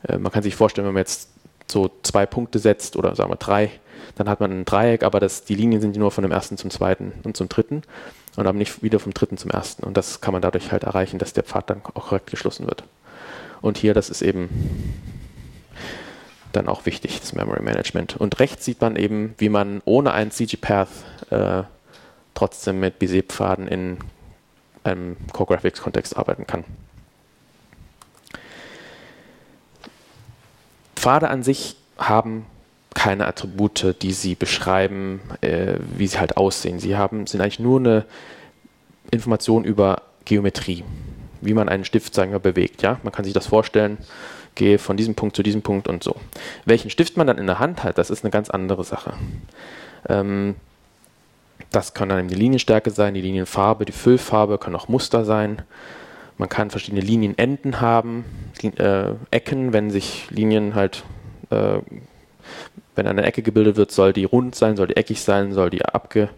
Äh, 0.07 0.17
man 0.17 0.31
kann 0.31 0.43
sich 0.43 0.55
vorstellen, 0.55 0.87
wenn 0.87 0.93
man 0.93 1.01
jetzt 1.01 1.29
so 1.67 1.89
zwei 2.03 2.25
Punkte 2.25 2.59
setzt 2.59 2.95
oder 2.95 3.15
sagen 3.15 3.31
wir 3.31 3.37
drei, 3.37 3.71
dann 4.15 4.29
hat 4.29 4.39
man 4.39 4.51
ein 4.51 4.65
Dreieck, 4.65 5.03
aber 5.03 5.19
das, 5.19 5.43
die 5.43 5.55
Linien 5.55 5.81
sind 5.81 5.95
nur 5.97 6.11
von 6.11 6.21
dem 6.21 6.31
ersten 6.31 6.57
zum 6.57 6.69
zweiten 6.69 7.13
und 7.23 7.35
zum 7.35 7.49
dritten 7.49 7.83
und 8.35 8.47
aber 8.47 8.57
nicht 8.57 8.83
wieder 8.83 8.99
vom 8.99 9.13
dritten 9.13 9.37
zum 9.37 9.51
ersten. 9.51 9.83
Und 9.83 9.97
das 9.97 10.21
kann 10.21 10.31
man 10.31 10.41
dadurch 10.41 10.71
halt 10.71 10.83
erreichen, 10.83 11.19
dass 11.19 11.33
der 11.33 11.43
Pfad 11.43 11.69
dann 11.69 11.81
auch 11.93 12.07
korrekt 12.07 12.29
geschlossen 12.29 12.67
wird. 12.67 12.83
Und 13.61 13.77
hier, 13.77 13.93
das 13.93 14.09
ist 14.09 14.21
eben 14.21 14.49
dann 16.51 16.67
auch 16.67 16.85
wichtig, 16.85 17.19
das 17.19 17.33
Memory 17.33 17.61
Management. 17.61 18.15
Und 18.17 18.39
rechts 18.39 18.65
sieht 18.65 18.81
man 18.81 18.95
eben, 18.95 19.35
wie 19.37 19.49
man 19.49 19.81
ohne 19.85 20.13
einen 20.13 20.31
CG-Path 20.31 20.89
äh, 21.29 21.63
trotzdem 22.33 22.79
mit 22.79 22.99
Bezier-Pfaden 22.99 23.67
in 23.67 23.97
einem 24.83 25.17
Core 25.33 25.55
Graphics-Kontext 25.55 26.15
arbeiten 26.15 26.47
kann. 26.47 26.63
Pfade 30.95 31.29
an 31.29 31.43
sich 31.43 31.75
haben 31.97 32.45
keine 32.95 33.27
Attribute, 33.27 33.95
die 34.01 34.11
sie 34.11 34.33
beschreiben, 34.33 35.21
äh, 35.41 35.75
wie 35.95 36.07
sie 36.07 36.17
halt 36.17 36.37
aussehen. 36.37 36.79
Sie 36.79 36.95
haben, 36.95 37.27
sind 37.27 37.41
eigentlich 37.41 37.59
nur 37.59 37.79
eine 37.79 38.05
Information 39.11 39.63
über 39.63 40.01
Geometrie, 40.23 40.83
wie 41.41 41.53
man 41.53 41.69
einen 41.69 41.85
Stift, 41.85 42.15
sagen 42.15 42.31
wir, 42.31 42.39
bewegt. 42.39 42.81
Ja? 42.81 42.99
Man 43.03 43.13
kann 43.13 43.23
sich 43.23 43.33
das 43.33 43.45
vorstellen, 43.45 43.99
gehe 44.55 44.79
von 44.79 44.97
diesem 44.97 45.13
Punkt 45.13 45.35
zu 45.35 45.43
diesem 45.43 45.61
Punkt 45.61 45.87
und 45.87 46.03
so. 46.03 46.15
Welchen 46.65 46.89
Stift 46.89 47.17
man 47.17 47.27
dann 47.27 47.37
in 47.37 47.45
der 47.45 47.59
Hand 47.59 47.83
hat, 47.83 47.97
das 47.99 48.09
ist 48.09 48.23
eine 48.23 48.31
ganz 48.31 48.49
andere 48.49 48.83
Sache. 48.83 49.13
Ähm, 50.09 50.55
das 51.71 51.93
kann 51.93 52.09
dann 52.09 52.27
die 52.27 52.35
Linienstärke 52.35 52.89
sein, 52.89 53.13
die 53.13 53.21
Linienfarbe, 53.21 53.85
die 53.85 53.91
Füllfarbe, 53.91 54.57
kann 54.57 54.75
auch 54.75 54.87
Muster 54.87 55.25
sein. 55.25 55.61
Man 56.37 56.49
kann 56.49 56.69
verschiedene 56.69 57.01
Linienenden 57.01 57.81
haben, 57.81 58.25
äh, 58.61 59.11
Ecken, 59.31 59.73
wenn 59.73 59.89
sich 59.89 60.27
Linien 60.31 60.75
halt, 60.75 61.03
äh, 61.49 61.79
wenn 62.95 63.07
eine 63.07 63.23
Ecke 63.23 63.41
gebildet 63.41 63.77
wird, 63.77 63.91
soll 63.91 64.13
die 64.13 64.25
rund 64.25 64.55
sein, 64.55 64.75
soll 64.77 64.87
die 64.87 64.97
eckig 64.97 65.21
sein, 65.21 65.53
soll 65.53 65.69
die 65.69 65.85
abgeschrägt 65.85 66.37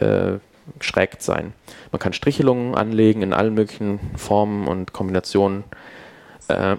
äh, 0.00 1.20
sein. 1.20 1.52
Man 1.92 1.98
kann 1.98 2.12
Strichelungen 2.12 2.74
anlegen 2.74 3.22
in 3.22 3.32
allen 3.32 3.54
möglichen 3.54 3.98
Formen 4.16 4.66
und 4.66 4.92
Kombinationen. 4.92 5.64
Äh, 6.48 6.76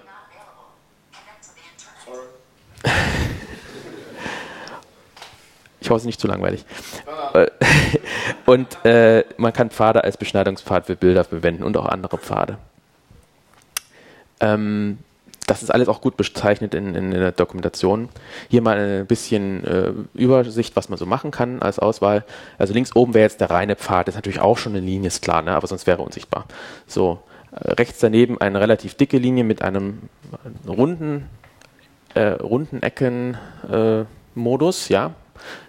ich 5.80 5.90
hoffe, 5.90 5.96
es 5.96 6.02
ist 6.02 6.06
nicht 6.06 6.20
zu 6.20 6.28
langweilig. 6.28 6.64
Ah. 7.06 7.46
Und 8.46 8.84
äh, 8.84 9.24
man 9.36 9.52
kann 9.52 9.70
Pfade 9.70 10.02
als 10.02 10.16
Beschneidungspfad 10.16 10.86
für 10.86 10.96
Bilder 10.96 11.24
verwenden 11.24 11.62
und 11.62 11.76
auch 11.76 11.86
andere 11.86 12.18
Pfade. 12.18 12.58
Ähm, 14.40 14.98
das 15.50 15.64
ist 15.64 15.70
alles 15.70 15.88
auch 15.88 16.00
gut 16.00 16.16
bezeichnet 16.16 16.74
in, 16.74 16.94
in, 16.94 17.10
der 17.10 17.32
Dokumentation. 17.32 18.08
Hier 18.48 18.62
mal 18.62 19.00
ein 19.00 19.06
bisschen 19.06 19.64
äh, 19.64 19.92
Übersicht, 20.14 20.76
was 20.76 20.88
man 20.88 20.96
so 20.96 21.06
machen 21.06 21.32
kann 21.32 21.60
als 21.60 21.80
Auswahl. 21.80 22.24
Also 22.56 22.72
links 22.72 22.94
oben 22.94 23.14
wäre 23.14 23.24
jetzt 23.24 23.40
der 23.40 23.50
reine 23.50 23.74
Pfad, 23.74 24.06
das 24.06 24.14
ist 24.14 24.18
natürlich 24.18 24.40
auch 24.40 24.58
schon 24.58 24.76
eine 24.76 24.86
Linie, 24.86 25.08
ist 25.08 25.22
klar, 25.22 25.42
ne? 25.42 25.50
aber 25.50 25.66
sonst 25.66 25.88
wäre 25.88 26.02
unsichtbar. 26.02 26.44
So, 26.86 27.18
äh, 27.50 27.72
rechts 27.72 27.98
daneben 27.98 28.40
eine 28.40 28.60
relativ 28.60 28.94
dicke 28.94 29.18
Linie 29.18 29.42
mit 29.42 29.60
einem 29.60 30.02
runden, 30.68 31.28
äh, 32.14 32.28
runden 32.28 32.80
Ecken-Modus, 32.80 34.88
äh, 34.88 34.92
ja, 34.92 35.14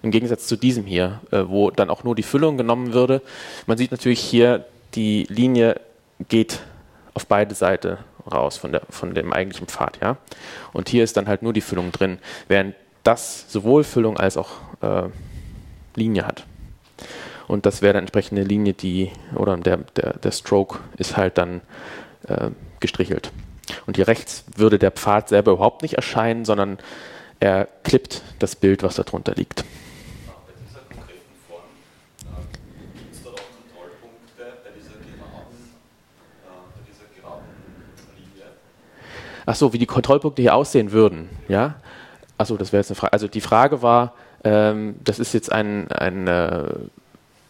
im 0.04 0.12
Gegensatz 0.12 0.46
zu 0.46 0.58
diesem 0.58 0.86
hier, 0.86 1.22
äh, 1.32 1.42
wo 1.48 1.72
dann 1.72 1.90
auch 1.90 2.04
nur 2.04 2.14
die 2.14 2.22
Füllung 2.22 2.56
genommen 2.56 2.94
würde. 2.94 3.24
Man 3.66 3.80
sieht 3.80 3.90
natürlich 3.90 4.20
hier, 4.20 4.64
die 4.94 5.26
Linie 5.28 5.82
geht 6.30 6.60
auf 7.16 7.26
beide 7.26 7.56
Seiten 7.56 7.98
raus 8.32 8.58
von, 8.58 8.72
der, 8.72 8.82
von 8.90 9.14
dem 9.14 9.34
eigentlichen 9.34 9.68
Pfad. 9.68 10.00
Ja? 10.02 10.18
Und 10.74 10.90
hier 10.90 11.04
ist 11.04 11.18
dann 11.18 11.28
halt 11.28 11.44
nur 11.44 11.54
die 11.54 11.62
Füllung 11.62 11.92
drin, 11.92 12.20
während 12.48 12.76
das 13.04 13.52
sowohl 13.52 13.84
Füllung 13.84 14.18
als 14.18 14.38
auch 14.38 14.50
äh, 14.82 15.10
Linie 15.96 16.26
hat. 16.26 16.46
Und 17.48 17.66
das 17.66 17.82
wäre 17.82 17.94
dann 17.94 18.04
entsprechende 18.04 18.44
Linie, 18.44 18.74
die, 18.74 19.12
oder 19.36 19.58
der, 19.58 19.78
der, 19.78 20.14
der 20.14 20.32
Stroke 20.32 20.80
ist 20.98 21.18
halt 21.18 21.38
dann 21.38 21.62
äh, 22.28 22.52
gestrichelt. 22.80 23.32
Und 23.86 23.98
hier 23.98 24.08
rechts 24.08 24.46
würde 24.56 24.80
der 24.80 24.92
Pfad 24.92 25.30
selber 25.30 25.52
überhaupt 25.52 25.82
nicht 25.82 25.96
erscheinen, 25.96 26.46
sondern 26.46 26.78
er 27.40 27.68
klippt 27.84 28.22
das 28.40 28.56
Bild, 28.56 28.84
was 28.84 28.96
darunter 28.96 29.34
liegt. 29.36 29.66
Achso, 39.52 39.74
wie 39.74 39.80
die 39.80 39.86
Kontrollpunkte 39.86 40.42
hier 40.42 40.56
aussehen 40.56 40.94
würden, 40.94 41.28
ja? 41.50 41.76
Achso, 42.38 42.56
das 42.56 42.72
wäre 42.72 42.80
jetzt 42.80 42.90
eine 42.90 42.96
Frage. 42.96 43.12
Also 43.12 43.28
die 43.28 43.42
Frage 43.42 43.82
war, 43.82 44.14
ähm, 44.46 44.96
das 45.04 45.20
ist 45.20 45.34
jetzt 45.34 45.52
ein, 45.52 45.92
ein, 45.92 46.26
äh, 46.26 46.70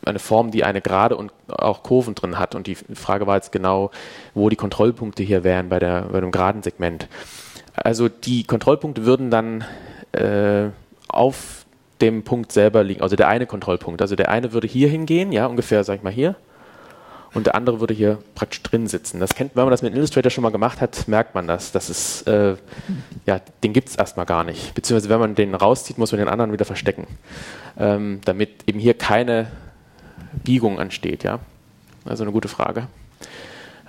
eine 0.03 0.17
Form, 0.17 0.49
die 0.49 0.63
eine 0.63 0.81
Gerade 0.81 1.15
und 1.15 1.31
auch 1.47 1.83
Kurven 1.83 2.15
drin 2.15 2.39
hat. 2.39 2.55
Und 2.55 2.65
die 2.65 2.73
Frage 2.73 3.27
war 3.27 3.35
jetzt 3.35 3.51
genau, 3.51 3.91
wo 4.33 4.49
die 4.49 4.55
Kontrollpunkte 4.55 5.21
hier 5.21 5.43
wären 5.43 5.69
bei, 5.69 5.77
der, 5.77 6.07
bei 6.11 6.19
dem 6.21 6.31
geraden 6.31 6.63
Segment. 6.63 7.07
Also 7.75 8.09
die 8.09 8.45
Kontrollpunkte 8.45 9.05
würden 9.05 9.29
dann 9.29 9.63
äh, 10.13 10.69
auf 11.07 11.67
dem 12.01 12.23
Punkt 12.23 12.51
selber 12.51 12.83
liegen, 12.83 13.03
also 13.03 13.15
der 13.15 13.27
eine 13.27 13.45
Kontrollpunkt. 13.45 14.01
Also 14.01 14.15
der 14.15 14.31
eine 14.31 14.53
würde 14.53 14.65
hier 14.65 14.89
hingehen, 14.89 15.31
ja, 15.31 15.45
ungefähr, 15.45 15.83
sag 15.83 15.97
ich 15.97 16.03
mal, 16.03 16.11
hier. 16.11 16.33
Und 17.34 17.48
der 17.48 17.56
andere 17.56 17.80
würde 17.80 17.94
hier 17.94 18.20
praktisch 18.36 18.62
drin 18.62 18.88
sitzen. 18.88 19.22
Das 19.22 19.36
kennt, 19.36 19.56
wenn 19.56 19.63
man 19.63 19.72
das 19.72 19.82
mit 19.82 19.96
Illustrator 19.96 20.30
schon 20.30 20.41
mal 20.41 20.52
gemacht 20.52 20.82
hat, 20.82 21.08
merkt 21.08 21.34
man 21.34 21.48
das. 21.48 21.72
Das 21.72 21.89
ist, 21.89 22.28
äh, 22.28 22.56
ja, 23.26 23.39
den 23.63 23.72
gibt 23.72 23.88
es 23.88 23.96
erstmal 23.96 24.26
gar 24.26 24.44
nicht. 24.44 24.74
Beziehungsweise 24.74 25.10
wenn 25.10 25.20
man 25.20 25.36
den 25.36 25.56
rauszieht, 25.56 25.98
muss 25.98 26.12
man 26.12 26.20
den 26.20 26.28
anderen 26.28 26.52
wieder 26.52 26.65
verstecken. 26.65 27.08
Ähm, 27.78 28.20
damit 28.26 28.67
eben 28.67 28.80
hier 28.80 28.96
keine 28.96 29.48
Biegung 30.44 30.80
ansteht, 30.80 31.24
ja. 31.24 31.39
Also 32.04 32.24
eine 32.24 32.34
gute 32.34 32.50
Frage. 32.50 32.88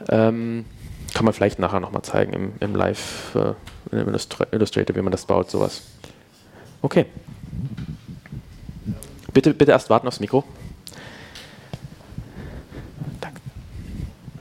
Ähm, 0.08 0.64
kann 1.12 1.24
man 1.24 1.34
vielleicht 1.34 1.58
nachher 1.58 1.80
nochmal 1.80 2.02
zeigen 2.02 2.32
im, 2.32 2.52
im 2.60 2.74
Live, 2.76 3.34
äh, 3.34 3.54
im 3.96 4.08
Illustrator, 4.52 4.96
wie 4.96 5.02
man 5.02 5.12
das 5.12 5.26
baut, 5.26 5.50
sowas. 5.50 5.82
Okay. 6.80 7.06
Bitte, 9.32 9.52
bitte 9.54 9.72
erst 9.72 9.90
warten 9.90 10.06
aufs 10.06 10.20
Mikro. 10.20 10.44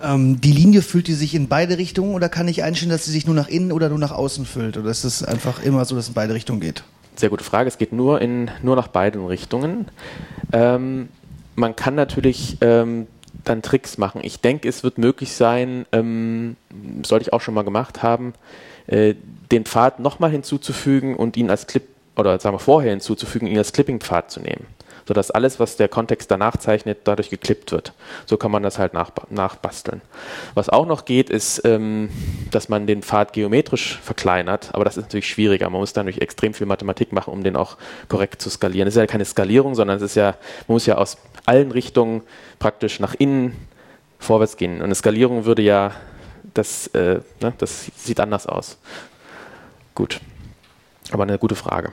Ähm, 0.04 0.42
die 0.42 0.52
Linie 0.52 0.82
füllt 0.82 1.08
die 1.08 1.14
sich 1.14 1.36
in 1.36 1.48
beide 1.48 1.78
Richtungen 1.78 2.14
oder 2.14 2.30
kann 2.30 2.48
ich 2.48 2.64
einstellen, 2.64 2.92
dass 2.92 3.06
sie 3.06 3.12
sich 3.12 3.26
nur 3.26 3.36
nach 3.36 3.48
innen 3.48 3.72
oder 3.72 3.90
nur 3.90 4.00
nach 4.00 4.12
außen 4.12 4.46
füllt? 4.46 4.78
Oder 4.78 4.90
ist 4.90 5.04
es 5.04 5.24
einfach 5.24 5.64
immer 5.64 5.86
so, 5.86 5.96
dass 5.96 6.06
es 6.06 6.10
in 6.10 6.16
beide 6.16 6.34
Richtungen 6.34 6.60
geht? 6.60 6.84
Sehr 7.16 7.30
gute 7.30 7.44
Frage. 7.44 7.68
Es 7.68 7.78
geht 7.78 7.94
nur, 7.94 8.22
in, 8.22 8.50
nur 8.64 8.76
nach 8.76 8.88
beiden 8.88 9.26
Richtungen. 9.26 9.88
Ähm, 10.54 11.10
man 11.56 11.76
kann 11.76 11.96
natürlich 11.96 12.58
ähm, 12.62 13.08
dann 13.44 13.62
Tricks 13.62 13.98
machen. 13.98 14.22
Ich 14.24 14.40
denke, 14.40 14.68
es 14.68 14.84
wird 14.84 14.98
möglich 14.98 15.34
sein, 15.34 15.86
ähm, 15.92 16.56
sollte 17.04 17.24
ich 17.24 17.34
auch 17.34 17.42
schon 17.42 17.54
mal 17.54 17.64
gemacht 17.64 18.04
haben, 18.04 18.34
äh, 18.88 19.16
den 19.52 19.66
Pfad 19.66 20.00
nochmal 20.00 20.32
hinzuzufügen 20.32 21.16
und 21.16 21.38
ihn 21.38 21.50
als 21.50 21.68
Clip 21.68 21.84
oder 22.16 22.40
sagen 22.40 22.56
wir 22.56 22.60
vorher 22.60 22.92
hinzuzufügen, 22.92 23.48
ihn 23.48 23.58
als 23.58 23.74
Clipping-Pfad 23.74 24.32
zu 24.32 24.42
nehmen. 24.42 24.66
Sodass 25.08 25.32
alles, 25.32 25.60
was 25.60 25.78
der 25.78 25.88
Kontext 25.88 26.30
danach 26.32 26.58
zeichnet, 26.58 27.00
dadurch 27.06 27.30
geklippt 27.30 27.72
wird. 27.72 27.94
So 28.26 28.38
kann 28.38 28.52
man 28.52 28.64
das 28.64 28.80
halt 28.80 28.94
nach, 28.94 29.12
nachbasteln. 29.30 30.02
Was 30.54 30.70
auch 30.70 30.86
noch 30.86 31.06
geht, 31.06 31.30
ist, 31.30 31.64
ähm, 31.66 32.10
dass 32.52 32.70
man 32.70 32.88
den 32.88 33.02
Pfad 33.02 33.34
geometrisch 33.34 34.00
verkleinert, 34.02 34.70
aber 34.74 34.86
das 34.86 34.98
ist 34.98 35.06
natürlich 35.06 35.28
schwieriger. 35.28 35.70
Man 35.70 35.82
muss 35.82 35.94
dadurch 35.94 36.20
extrem 36.20 36.54
viel 36.54 36.68
Mathematik 36.68 37.12
machen, 37.12 37.34
um 37.34 37.44
den 37.44 37.56
auch 37.56 37.78
korrekt 38.08 38.42
zu 38.42 38.50
skalieren. 38.50 38.88
Es 38.88 38.96
ist 38.96 39.00
ja 39.00 39.08
keine 39.08 39.26
Skalierung, 39.26 39.76
sondern 39.76 39.98
es 39.98 40.04
ist 40.04 40.16
ja, 40.16 40.36
man 40.68 40.76
muss 40.76 40.86
ja 40.86 40.98
aus 40.98 41.18
allen 41.46 41.72
Richtungen 41.72 42.22
praktisch 42.60 43.00
nach 43.00 43.16
innen 43.16 43.56
vorwärts 44.20 44.58
gehen. 44.58 44.78
Und 44.78 44.84
eine 44.84 44.96
Skalierung 44.96 45.46
würde 45.46 45.62
ja, 45.62 45.92
das, 46.54 46.88
äh, 46.88 47.20
ne, 47.42 47.54
das 47.58 47.92
sieht 47.96 48.20
anders 48.20 48.46
aus. 48.46 48.78
Gut. 49.96 50.20
Aber 51.12 51.24
eine 51.24 51.38
gute 51.38 51.56
Frage. 51.56 51.92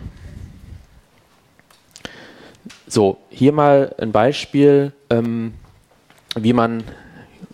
So, 2.90 3.18
hier 3.28 3.52
mal 3.52 3.94
ein 3.98 4.12
Beispiel, 4.12 4.92
ähm, 5.10 5.52
wie 6.34 6.54
man, 6.54 6.84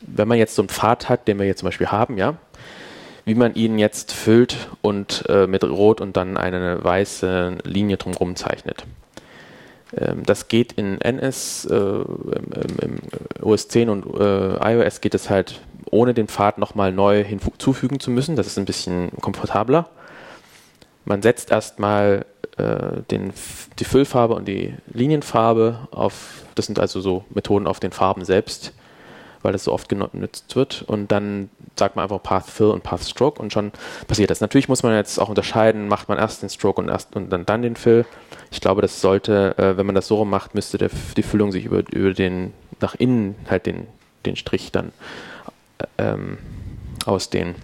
wenn 0.01 0.29
man 0.29 0.38
jetzt 0.38 0.55
so 0.55 0.62
einen 0.62 0.68
Pfad 0.68 1.09
hat, 1.09 1.27
den 1.27 1.40
wir 1.40 1.47
jetzt 1.47 1.59
zum 1.59 1.66
Beispiel 1.66 1.88
haben, 1.88 2.18
ja, 2.18 2.37
wie 3.25 3.35
man 3.35 3.55
ihn 3.55 3.77
jetzt 3.79 4.12
füllt 4.12 4.68
und 4.81 5.25
äh, 5.29 5.49
mit 5.49 5.64
Rot 5.64 6.01
und 6.01 6.16
dann 6.16 6.37
eine 6.37 6.85
weiße 6.85 7.59
Linie 7.64 7.97
drumherum 7.97 8.37
zeichnet. 8.37 8.87
Ähm, 9.97 10.23
das 10.25 10.47
geht 10.47 10.75
in 10.75 11.01
NS, 11.01 11.64
äh, 11.64 11.75
im, 11.75 12.79
im, 12.81 12.99
OS 13.42 13.66
10 13.66 13.88
und 13.88 14.07
äh, 14.14 14.73
iOS 14.73 15.01
geht 15.01 15.16
es 15.16 15.31
halt 15.31 15.61
ohne 15.90 16.14
den 16.14 16.29
Pfad 16.29 16.59
nochmal 16.59 16.92
neu 16.92 17.25
hinzufügen 17.25 17.99
zu 17.99 18.12
müssen. 18.12 18.37
Das 18.37 18.47
ist 18.47 18.57
ein 18.57 18.66
bisschen 18.66 19.11
komfortabler. 19.20 19.88
Man 21.05 21.23
setzt 21.23 21.51
erstmal 21.51 22.25
äh, 22.57 23.03
die 23.09 23.85
Füllfarbe 23.85 24.35
und 24.35 24.47
die 24.47 24.75
Linienfarbe 24.93 25.88
auf, 25.90 26.45
das 26.55 26.67
sind 26.67 26.79
also 26.79 27.01
so 27.01 27.25
Methoden 27.31 27.67
auf 27.67 27.81
den 27.81 27.93
Farben 27.93 28.25
selbst, 28.25 28.73
weil 29.43 29.53
das 29.53 29.64
so 29.64 29.73
oft 29.73 29.88
genutzt 29.88 30.57
wird. 30.57 30.83
Und 30.83 31.12
dann 31.12 31.51
sagt 31.77 31.97
man 31.97 32.05
einfach 32.05 32.23
Path 32.23 32.47
Fill 32.47 32.69
und 32.69 32.83
Path 32.83 33.03
Stroke 33.03 33.43
und 33.43 33.53
schon 33.53 33.73
passiert 34.07 34.31
das. 34.31 34.40
Natürlich 34.40 34.69
muss 34.69 34.83
man 34.83 34.95
jetzt 34.95 35.19
auch 35.19 35.29
unterscheiden, 35.29 35.88
macht 35.88 36.09
man 36.09 36.19
erst 36.19 36.43
den 36.43 36.49
Stroke 36.49 36.81
und, 36.81 36.88
erst, 36.88 37.14
und 37.17 37.31
dann, 37.31 37.45
dann 37.45 37.62
den 37.62 37.77
Fill. 37.77 38.07
Ich 38.51 38.61
glaube, 38.61 38.81
das 38.83 39.01
sollte, 39.01 39.59
äh, 39.59 39.77
wenn 39.77 39.87
man 39.87 39.95
das 39.95 40.07
so 40.07 40.17
rum 40.17 40.31
macht, 40.31 40.55
müsste 40.55 40.79
der, 40.79 40.90
die 41.17 41.23
Füllung 41.23 41.53
sich 41.53 41.64
über, 41.64 41.83
über 41.93 42.14
den, 42.14 42.55
nach 42.81 42.95
innen 42.95 43.35
halt 43.51 43.67
den, 43.67 43.87
den 44.25 44.37
Strich 44.37 44.73
dann 44.73 44.93
äh, 45.79 46.12
ähm, 46.12 46.38
ausdehnen. 47.05 47.57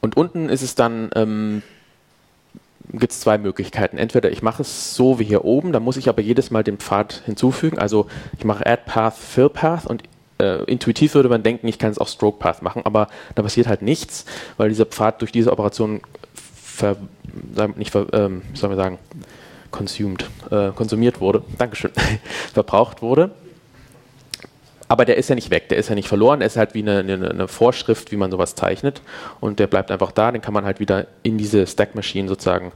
Und 0.00 0.16
unten 0.16 0.48
ist 0.48 0.62
es 0.62 0.74
dann, 0.74 1.10
ähm, 1.14 1.62
gibt 2.92 3.12
es 3.12 3.20
zwei 3.20 3.38
Möglichkeiten. 3.38 3.98
Entweder 3.98 4.30
ich 4.30 4.42
mache 4.42 4.62
es 4.62 4.94
so 4.94 5.18
wie 5.18 5.24
hier 5.24 5.44
oben, 5.44 5.72
dann 5.72 5.82
muss 5.82 5.96
ich 5.96 6.08
aber 6.08 6.22
jedes 6.22 6.50
Mal 6.50 6.64
den 6.64 6.78
Pfad 6.78 7.22
hinzufügen. 7.26 7.78
Also 7.78 8.06
ich 8.38 8.44
mache 8.44 8.66
Add 8.66 8.82
Path, 8.86 9.14
Fill 9.14 9.48
Path 9.48 9.86
und 9.86 10.02
äh, 10.38 10.64
intuitiv 10.64 11.14
würde 11.14 11.28
man 11.28 11.42
denken, 11.42 11.68
ich 11.68 11.78
kann 11.78 11.90
es 11.90 11.98
auch 11.98 12.08
Stroke 12.08 12.38
Path 12.38 12.62
machen, 12.62 12.82
aber 12.84 13.08
da 13.34 13.42
passiert 13.42 13.66
halt 13.66 13.82
nichts, 13.82 14.24
weil 14.56 14.70
dieser 14.70 14.86
Pfad 14.86 15.20
durch 15.20 15.32
diese 15.32 15.52
Operation 15.52 16.00
ver, 16.34 16.96
nicht 17.76 17.90
ver, 17.90 18.06
ähm, 18.12 18.42
soll 18.54 18.70
man 18.70 18.78
sagen, 18.78 18.98
consumed, 19.70 20.28
äh, 20.50 20.70
konsumiert 20.70 21.20
wurde, 21.20 21.42
Dankeschön, 21.58 21.92
verbraucht 22.54 23.02
wurde 23.02 23.30
aber 24.90 25.04
der 25.04 25.16
ist 25.16 25.28
ja 25.28 25.36
nicht 25.36 25.50
weg, 25.50 25.68
der 25.68 25.78
ist 25.78 25.88
ja 25.88 25.94
nicht 25.94 26.08
verloren, 26.08 26.40
er 26.40 26.48
ist 26.48 26.56
halt 26.56 26.74
wie 26.74 26.80
eine, 26.80 26.98
eine, 26.98 27.30
eine, 27.30 27.46
Vorschrift, 27.46 28.10
wie 28.10 28.16
man 28.16 28.32
sowas 28.32 28.56
zeichnet 28.56 29.02
und 29.38 29.60
der 29.60 29.68
bleibt 29.68 29.92
einfach 29.92 30.10
da, 30.10 30.32
den 30.32 30.42
kann 30.42 30.52
man 30.52 30.64
halt 30.64 30.80
wieder 30.80 31.06
in 31.22 31.38
diese 31.38 31.64
Stack 31.68 31.94
Machine 31.94 32.28
sozusagen 32.28 32.72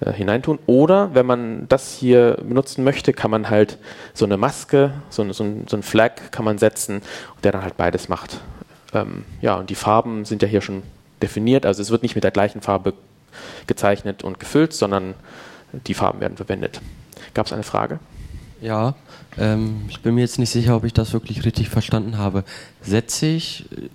äh, 0.00 0.10
hineintun. 0.10 0.58
Oder 0.64 1.14
wenn 1.14 1.26
man 1.26 1.68
das 1.68 1.92
hier 1.92 2.38
benutzen 2.42 2.82
möchte, 2.82 3.12
kann 3.12 3.30
man 3.30 3.50
halt 3.50 3.76
so 4.14 4.24
eine 4.24 4.38
Maske, 4.38 4.94
so, 5.10 5.20
eine, 5.20 5.34
so, 5.34 5.44
so 5.66 5.76
ein 5.76 5.82
Flag 5.82 6.30
kann 6.30 6.46
man 6.46 6.56
setzen, 6.56 7.02
der 7.44 7.52
dann 7.52 7.62
halt 7.62 7.76
beides 7.76 8.08
macht. 8.08 8.40
Ähm, 8.94 9.26
ja, 9.42 9.56
und 9.56 9.68
die 9.68 9.74
Farben 9.74 10.24
sind 10.24 10.40
ja 10.40 10.48
hier 10.48 10.62
schon 10.62 10.82
definiert, 11.20 11.66
also 11.66 11.82
es 11.82 11.90
wird 11.90 12.02
nicht 12.02 12.14
mit 12.14 12.24
der 12.24 12.30
gleichen 12.30 12.62
Farbe 12.62 12.94
gezeichnet 13.66 14.24
und 14.24 14.40
gefüllt, 14.40 14.72
sondern 14.72 15.12
die 15.74 15.92
Farben 15.92 16.22
werden 16.22 16.38
verwendet. 16.38 16.80
Gab 17.34 17.44
es 17.44 17.52
eine 17.52 17.64
Frage? 17.64 17.98
Ja, 18.62 18.94
ähm, 19.38 19.82
ich 19.88 20.00
bin 20.00 20.14
mir 20.14 20.22
jetzt 20.22 20.38
nicht 20.38 20.50
sicher, 20.50 20.76
ob 20.76 20.84
ich 20.84 20.92
das 20.92 21.12
wirklich 21.12 21.44
richtig 21.44 21.68
verstanden 21.68 22.18
habe. 22.18 22.44
Setze 22.82 23.26
ich 23.26 23.66
äh, 23.72 23.88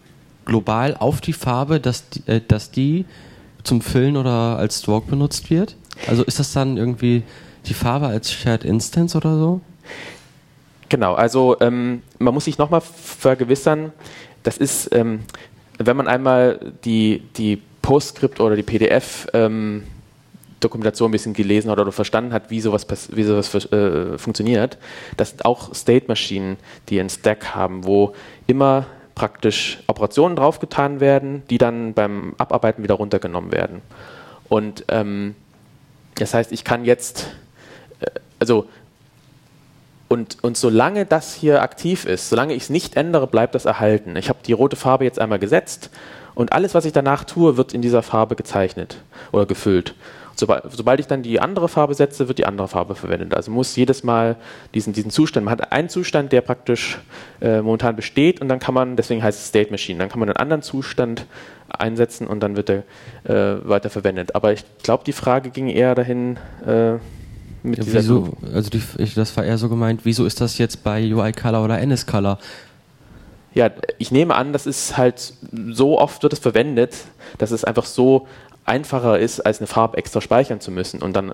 global 0.46 0.96
auf 0.98 1.22
die 1.22 1.34
Farbe, 1.34 1.80
dass 1.80 2.10
die, 2.10 2.22
äh, 2.28 2.42
dass 2.46 2.72
die 2.72 3.06
zum 3.64 3.82
Füllen 3.82 4.18
oder 4.18 4.58
als 4.58 4.80
Stroke 4.80 5.10
benutzt 5.10 5.50
wird? 5.50 5.76
Also 6.08 6.24
ist 6.24 6.40
das 6.40 6.54
dann 6.54 6.78
irgendwie 6.78 7.24
die 7.66 7.74
Farbe 7.74 8.08
als 8.08 8.32
Shared 8.32 8.64
Instance 8.64 9.16
oder 9.16 9.38
so? 9.38 9.62
Genau, 10.90 11.16
also 11.16 11.58
ähm, 11.62 12.04
man 12.20 12.34
muss 12.34 12.46
sich 12.46 12.58
nochmal 12.58 12.82
vergewissern, 12.82 13.92
das 14.44 14.58
ist, 14.58 14.94
ähm, 14.94 15.22
wenn 15.80 15.98
man 15.98 16.08
einmal 16.08 16.74
die, 16.84 17.24
die 17.38 17.60
PostScript 17.82 18.40
oder 18.40 18.56
die 18.56 18.64
PDF 18.64 19.28
ähm, 19.34 19.84
Dokumentation 20.66 21.10
ein 21.10 21.12
bisschen 21.12 21.34
gelesen 21.34 21.70
hat 21.72 21.80
oder 21.80 21.92
verstanden 21.92 22.34
hat, 22.34 22.50
wie 22.50 22.60
sowas, 22.60 22.88
wie 23.12 23.24
sowas 23.24 23.54
äh, 23.72 24.18
funktioniert, 24.18 24.78
dass 25.18 25.36
auch 25.44 25.74
State-Maschinen, 25.74 26.58
die 26.90 27.00
einen 27.00 27.10
Stack 27.10 27.56
haben, 27.56 27.86
wo 27.86 28.14
immer 28.48 28.86
praktisch 29.16 29.80
Operationen 29.88 30.36
draufgetan 30.36 31.00
werden, 31.00 31.44
die 31.50 31.58
dann 31.58 31.94
beim 31.94 32.36
Abarbeiten 32.38 32.84
wieder 32.84 32.96
runtergenommen 32.96 33.52
werden. 33.52 33.82
Und 34.50 34.86
ähm, 34.90 35.36
das 36.16 36.34
heißt, 36.34 36.52
ich 36.52 36.64
kann 36.64 36.86
jetzt, 36.86 37.34
äh, 38.02 38.08
also 38.40 38.68
und, 40.08 40.38
und 40.44 40.56
solange 40.56 41.06
das 41.06 41.34
hier 41.34 41.62
aktiv 41.62 42.06
ist, 42.06 42.30
solange 42.30 42.54
ich 42.54 42.64
es 42.64 42.70
nicht 42.70 42.96
ändere, 42.96 43.28
bleibt 43.28 43.56
das 43.56 43.66
erhalten. 43.66 44.16
Ich 44.18 44.30
habe 44.30 44.40
die 44.46 44.54
rote 44.54 44.76
Farbe 44.76 45.04
jetzt 45.04 45.20
einmal 45.20 45.40
gesetzt 45.40 45.90
und 46.36 46.54
alles, 46.54 46.76
was 46.76 46.86
ich 46.86 46.94
danach 46.94 47.24
tue, 47.24 47.58
wird 47.58 47.74
in 47.74 47.82
dieser 47.82 48.04
Farbe 48.04 48.36
gezeichnet 48.36 49.02
oder 49.32 49.46
gefüllt. 49.46 49.96
Sobald, 50.36 51.00
ich 51.00 51.08
dann 51.08 51.24
die 51.24 51.40
andere 51.40 51.70
Farbe 51.70 51.94
setze, 51.94 52.28
wird 52.28 52.38
die 52.40 52.46
andere 52.46 52.68
Farbe 52.68 52.96
verwendet. 52.96 53.34
Also 53.34 53.52
muss 53.52 53.76
jedes 53.76 54.04
Mal 54.04 54.36
diesen, 54.74 54.92
diesen 54.92 55.10
Zustand, 55.10 55.46
man 55.46 55.54
hat 55.54 55.72
einen 55.72 55.88
Zustand, 55.88 56.34
der 56.34 56.42
praktisch 56.42 57.00
äh, 57.42 57.62
momentan 57.62 57.96
besteht 57.96 58.42
und 58.42 58.50
dann 58.50 58.60
kann 58.60 58.74
man, 58.74 58.98
deswegen 58.98 59.24
heißt 59.24 59.40
es 59.40 59.48
State 59.48 59.72
Machine, 59.72 59.98
dann 59.98 60.10
kann 60.10 60.20
man 60.20 60.28
einen 60.30 60.38
anderen 60.38 60.62
Zustand 60.62 61.26
einsetzen 61.70 62.28
und 62.28 62.42
dann 62.42 62.58
wird 62.58 62.70
er 62.70 62.84
äh, 63.24 63.68
weiter 63.68 63.90
verwendet. 63.90 64.36
Aber 64.36 64.52
ich 64.52 64.64
glaube, 64.84 65.04
die 65.06 65.14
Frage 65.14 65.52
ging 65.52 65.70
eher 65.70 65.96
dahin, 65.96 66.38
äh, 66.66 66.96
mit 67.64 67.80
ja, 67.80 67.94
wieso, 67.94 68.34
also 68.54 68.70
die, 68.70 68.82
ich, 68.98 69.16
das 69.16 69.36
war 69.38 69.44
eher 69.44 69.58
so 69.58 69.70
gemeint, 69.70 70.02
wieso 70.04 70.26
ist 70.26 70.40
das 70.40 70.58
jetzt 70.58 70.84
bei 70.84 71.14
UI 71.14 71.32
Color 71.32 71.64
oder 71.64 71.80
NS 71.80 72.06
Color? 72.06 72.38
Ja, 73.56 73.72
ich 73.98 74.12
nehme 74.12 74.36
an, 74.36 74.52
das 74.52 74.68
ist 74.68 74.98
halt 74.98 75.34
so 75.72 75.98
oft 75.98 76.22
wird 76.24 76.34
es 76.34 76.40
verwendet, 76.40 76.94
dass 77.38 77.52
es 77.52 77.64
einfach 77.64 77.86
so 77.86 78.28
einfacher 78.66 79.20
ist, 79.20 79.40
als 79.40 79.60
eine 79.60 79.68
Farbe 79.68 79.98
extra 79.98 80.22
speichern 80.22 80.60
zu 80.60 80.72
müssen. 80.72 81.02
Und 81.02 81.16
dann, 81.16 81.34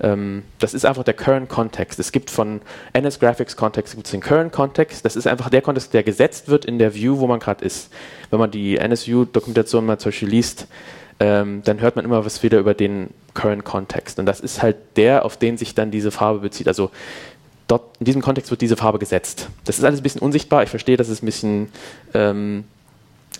ähm, 0.00 0.44
das 0.58 0.74
ist 0.74 0.86
einfach 0.86 1.02
der 1.02 1.14
Current 1.14 1.48
Context. 1.48 1.98
Es 1.98 2.12
gibt 2.12 2.30
von 2.30 2.60
NS 2.92 3.18
Graphics 3.18 3.56
Kontext 3.56 3.94
gibt 3.94 4.06
es 4.06 4.12
den 4.12 4.20
Current 4.20 4.52
Context. 4.52 5.04
Das 5.04 5.16
ist 5.16 5.26
einfach 5.26 5.50
der 5.50 5.62
Kontext, 5.62 5.92
der 5.92 6.02
gesetzt 6.04 6.48
wird 6.48 6.64
in 6.64 6.78
der 6.78 6.94
View, 6.94 7.18
wo 7.18 7.26
man 7.26 7.40
gerade 7.40 7.64
ist. 7.64 7.90
Wenn 8.30 8.38
man 8.38 8.50
die 8.50 8.78
NSView-Dokumentation 8.78 9.84
mal 9.84 9.98
zum 9.98 10.10
Beispiel 10.10 10.28
liest, 10.28 10.68
ähm, 11.20 11.62
dann 11.64 11.80
hört 11.80 11.96
man 11.96 12.04
immer 12.04 12.24
was 12.24 12.42
wieder 12.42 12.58
über 12.58 12.74
den 12.74 13.10
Current 13.34 13.64
Context. 13.64 14.18
Und 14.20 14.26
das 14.26 14.40
ist 14.40 14.62
halt 14.62 14.76
der, 14.96 15.24
auf 15.24 15.36
den 15.36 15.58
sich 15.58 15.74
dann 15.74 15.90
diese 15.90 16.12
Farbe 16.12 16.38
bezieht. 16.38 16.68
Also 16.68 16.90
dort, 17.66 17.96
in 17.98 18.04
diesem 18.04 18.22
Kontext 18.22 18.50
wird 18.50 18.60
diese 18.60 18.76
Farbe 18.76 19.00
gesetzt. 19.00 19.48
Das 19.64 19.78
ist 19.78 19.84
alles 19.84 20.00
ein 20.00 20.04
bisschen 20.04 20.22
unsichtbar. 20.22 20.62
Ich 20.62 20.70
verstehe, 20.70 20.96
dass 20.96 21.08
es 21.08 21.22
ein 21.22 21.26
bisschen 21.26 21.70
ähm, 22.14 22.64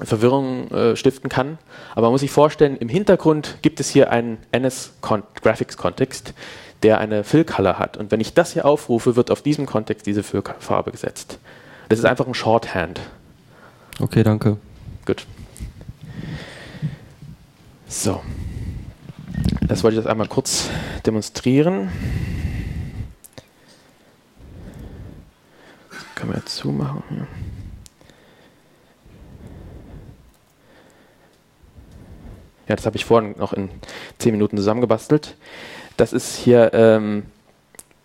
Verwirrung 0.03 0.71
äh, 0.71 0.97
stiften 0.97 1.29
kann. 1.29 1.59
Aber 1.93 2.03
man 2.03 2.13
muss 2.13 2.21
sich 2.21 2.31
vorstellen, 2.31 2.77
im 2.77 2.89
Hintergrund 2.89 3.59
gibt 3.63 3.81
es 3.81 3.89
hier 3.89 4.11
einen 4.11 4.39
NS-Graphics-Kontext, 4.53 6.35
der 6.83 6.99
eine 6.99 7.25
Fill-Color 7.25 7.79
hat. 7.79 7.97
Und 7.97 8.11
wenn 8.11 8.21
ich 8.21 8.35
das 8.35 8.53
hier 8.53 8.65
aufrufe, 8.65 9.17
wird 9.17 9.31
auf 9.31 9.43
diesem 9.43 9.67
Kontext 9.67 10.07
diese 10.07 10.23
Fill-Farbe 10.23 10.93
gesetzt. 10.93 11.39
Das 11.89 11.99
ist 11.99 12.05
einfach 12.05 12.27
ein 12.27 12.35
Shorthand. 12.35 13.01
Okay, 14.01 14.23
danke. 14.23 14.59
Gut. 15.07 15.27
So. 17.89 18.21
Das 19.63 19.83
wollte 19.83 19.97
ich 19.97 20.05
jetzt 20.05 20.11
einmal 20.11 20.29
kurz 20.29 20.69
demonstrieren. 21.07 21.91
Das 25.91 26.15
können 26.15 26.33
wir 26.33 26.39
jetzt 26.39 26.57
zumachen. 26.57 27.03
Ja. 27.11 27.48
Ja, 32.69 32.77
das 32.77 32.87
habe 32.87 32.97
ich 32.97 33.05
vorhin 33.05 33.35
noch 33.39 33.53
in 33.53 33.71
zehn 34.19 34.33
Minuten 34.33 34.57
zusammengebastelt. 34.57 35.37
Das 35.97 36.13
ist 36.13 36.37
hier 36.37 36.73
ähm, 36.75 37.25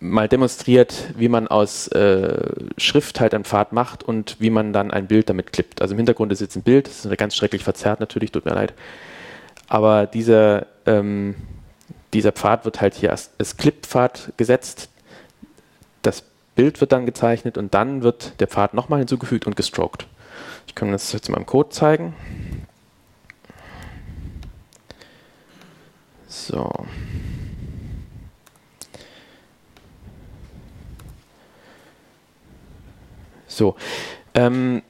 mal 0.00 0.28
demonstriert, 0.28 0.94
wie 1.16 1.28
man 1.28 1.48
aus 1.48 1.88
äh, 1.88 2.38
Schrift 2.76 3.20
halt 3.20 3.34
einen 3.34 3.44
Pfad 3.44 3.72
macht 3.72 4.02
und 4.02 4.36
wie 4.40 4.50
man 4.50 4.72
dann 4.72 4.90
ein 4.90 5.06
Bild 5.06 5.28
damit 5.28 5.52
klippt. 5.52 5.82
Also 5.82 5.92
im 5.92 5.98
Hintergrund 5.98 6.32
ist 6.32 6.40
jetzt 6.40 6.56
ein 6.56 6.62
Bild, 6.62 6.86
das 6.86 7.04
ist 7.04 7.18
ganz 7.18 7.36
schrecklich 7.36 7.62
verzerrt 7.62 8.00
natürlich, 8.00 8.32
tut 8.32 8.44
mir 8.44 8.54
leid. 8.54 8.74
Aber 9.68 10.06
dieser, 10.06 10.66
ähm, 10.86 11.34
dieser 12.12 12.32
Pfad 12.32 12.64
wird 12.64 12.80
halt 12.80 12.94
hier 12.94 13.10
als, 13.10 13.30
als 13.38 13.56
Clip-Pfad 13.56 14.32
gesetzt. 14.36 14.88
Das 16.02 16.22
Bild 16.54 16.80
wird 16.80 16.92
dann 16.92 17.06
gezeichnet 17.06 17.58
und 17.58 17.74
dann 17.74 18.02
wird 18.02 18.40
der 18.40 18.46
Pfad 18.46 18.74
nochmal 18.74 19.00
hinzugefügt 19.00 19.46
und 19.46 19.56
gestroked. 19.56 20.06
Ich 20.66 20.74
kann 20.74 20.92
das 20.92 21.12
jetzt 21.12 21.28
in 21.28 21.34
meinem 21.34 21.46
Code 21.46 21.70
zeigen. 21.70 22.14
So. 26.34 26.68
So. 33.46 33.76
Ähm, 34.34 34.82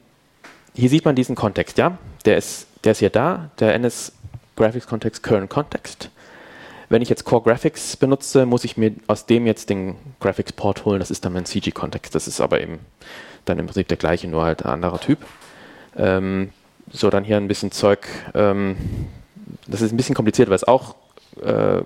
hier 0.75 0.89
sieht 0.89 1.05
man 1.05 1.15
diesen 1.15 1.37
Kontext, 1.37 1.77
ja? 1.77 1.99
Der 2.25 2.39
ist, 2.39 2.67
der 2.83 2.93
ist 2.93 3.01
hier 3.01 3.11
da, 3.11 3.51
der 3.61 3.75
NS 3.75 4.13
Graphics 4.57 4.87
Kontext 4.87 5.23
Current 5.23 5.51
Context. 5.51 6.09
Wenn 6.89 7.03
ich 7.03 7.11
jetzt 7.11 7.25
Core 7.25 7.43
Graphics 7.43 7.97
benutze, 7.99 8.47
muss 8.47 8.65
ich 8.65 8.79
mir 8.79 8.95
aus 9.07 9.27
dem 9.27 9.47
jetzt 9.47 9.69
den 9.69 9.97
Graphics 10.21 10.55
Port 10.55 10.87
holen. 10.87 10.99
Das 10.99 11.11
ist 11.11 11.27
dann 11.27 11.35
mein 11.35 11.45
CG-Kontext. 11.45 12.15
Das 12.15 12.27
ist 12.27 12.41
aber 12.41 12.63
eben 12.63 12.79
dann 13.45 13.59
im 13.59 13.67
Prinzip 13.67 13.89
der 13.89 13.99
gleiche, 13.99 14.29
nur 14.29 14.45
halt 14.45 14.65
ein 14.65 14.71
anderer 14.71 15.01
Typ. 15.01 15.19
Ähm, 15.97 16.51
so, 16.91 17.11
dann 17.11 17.25
hier 17.25 17.37
ein 17.37 17.49
bisschen 17.49 17.71
Zeug. 17.71 18.09
Ähm, 18.35 18.77
das 19.67 19.83
ist 19.83 19.93
ein 19.93 19.97
bisschen 19.99 20.15
kompliziert, 20.15 20.49
weil 20.49 20.57
es 20.57 20.65
auch 20.65 20.95
äh, 21.43 21.83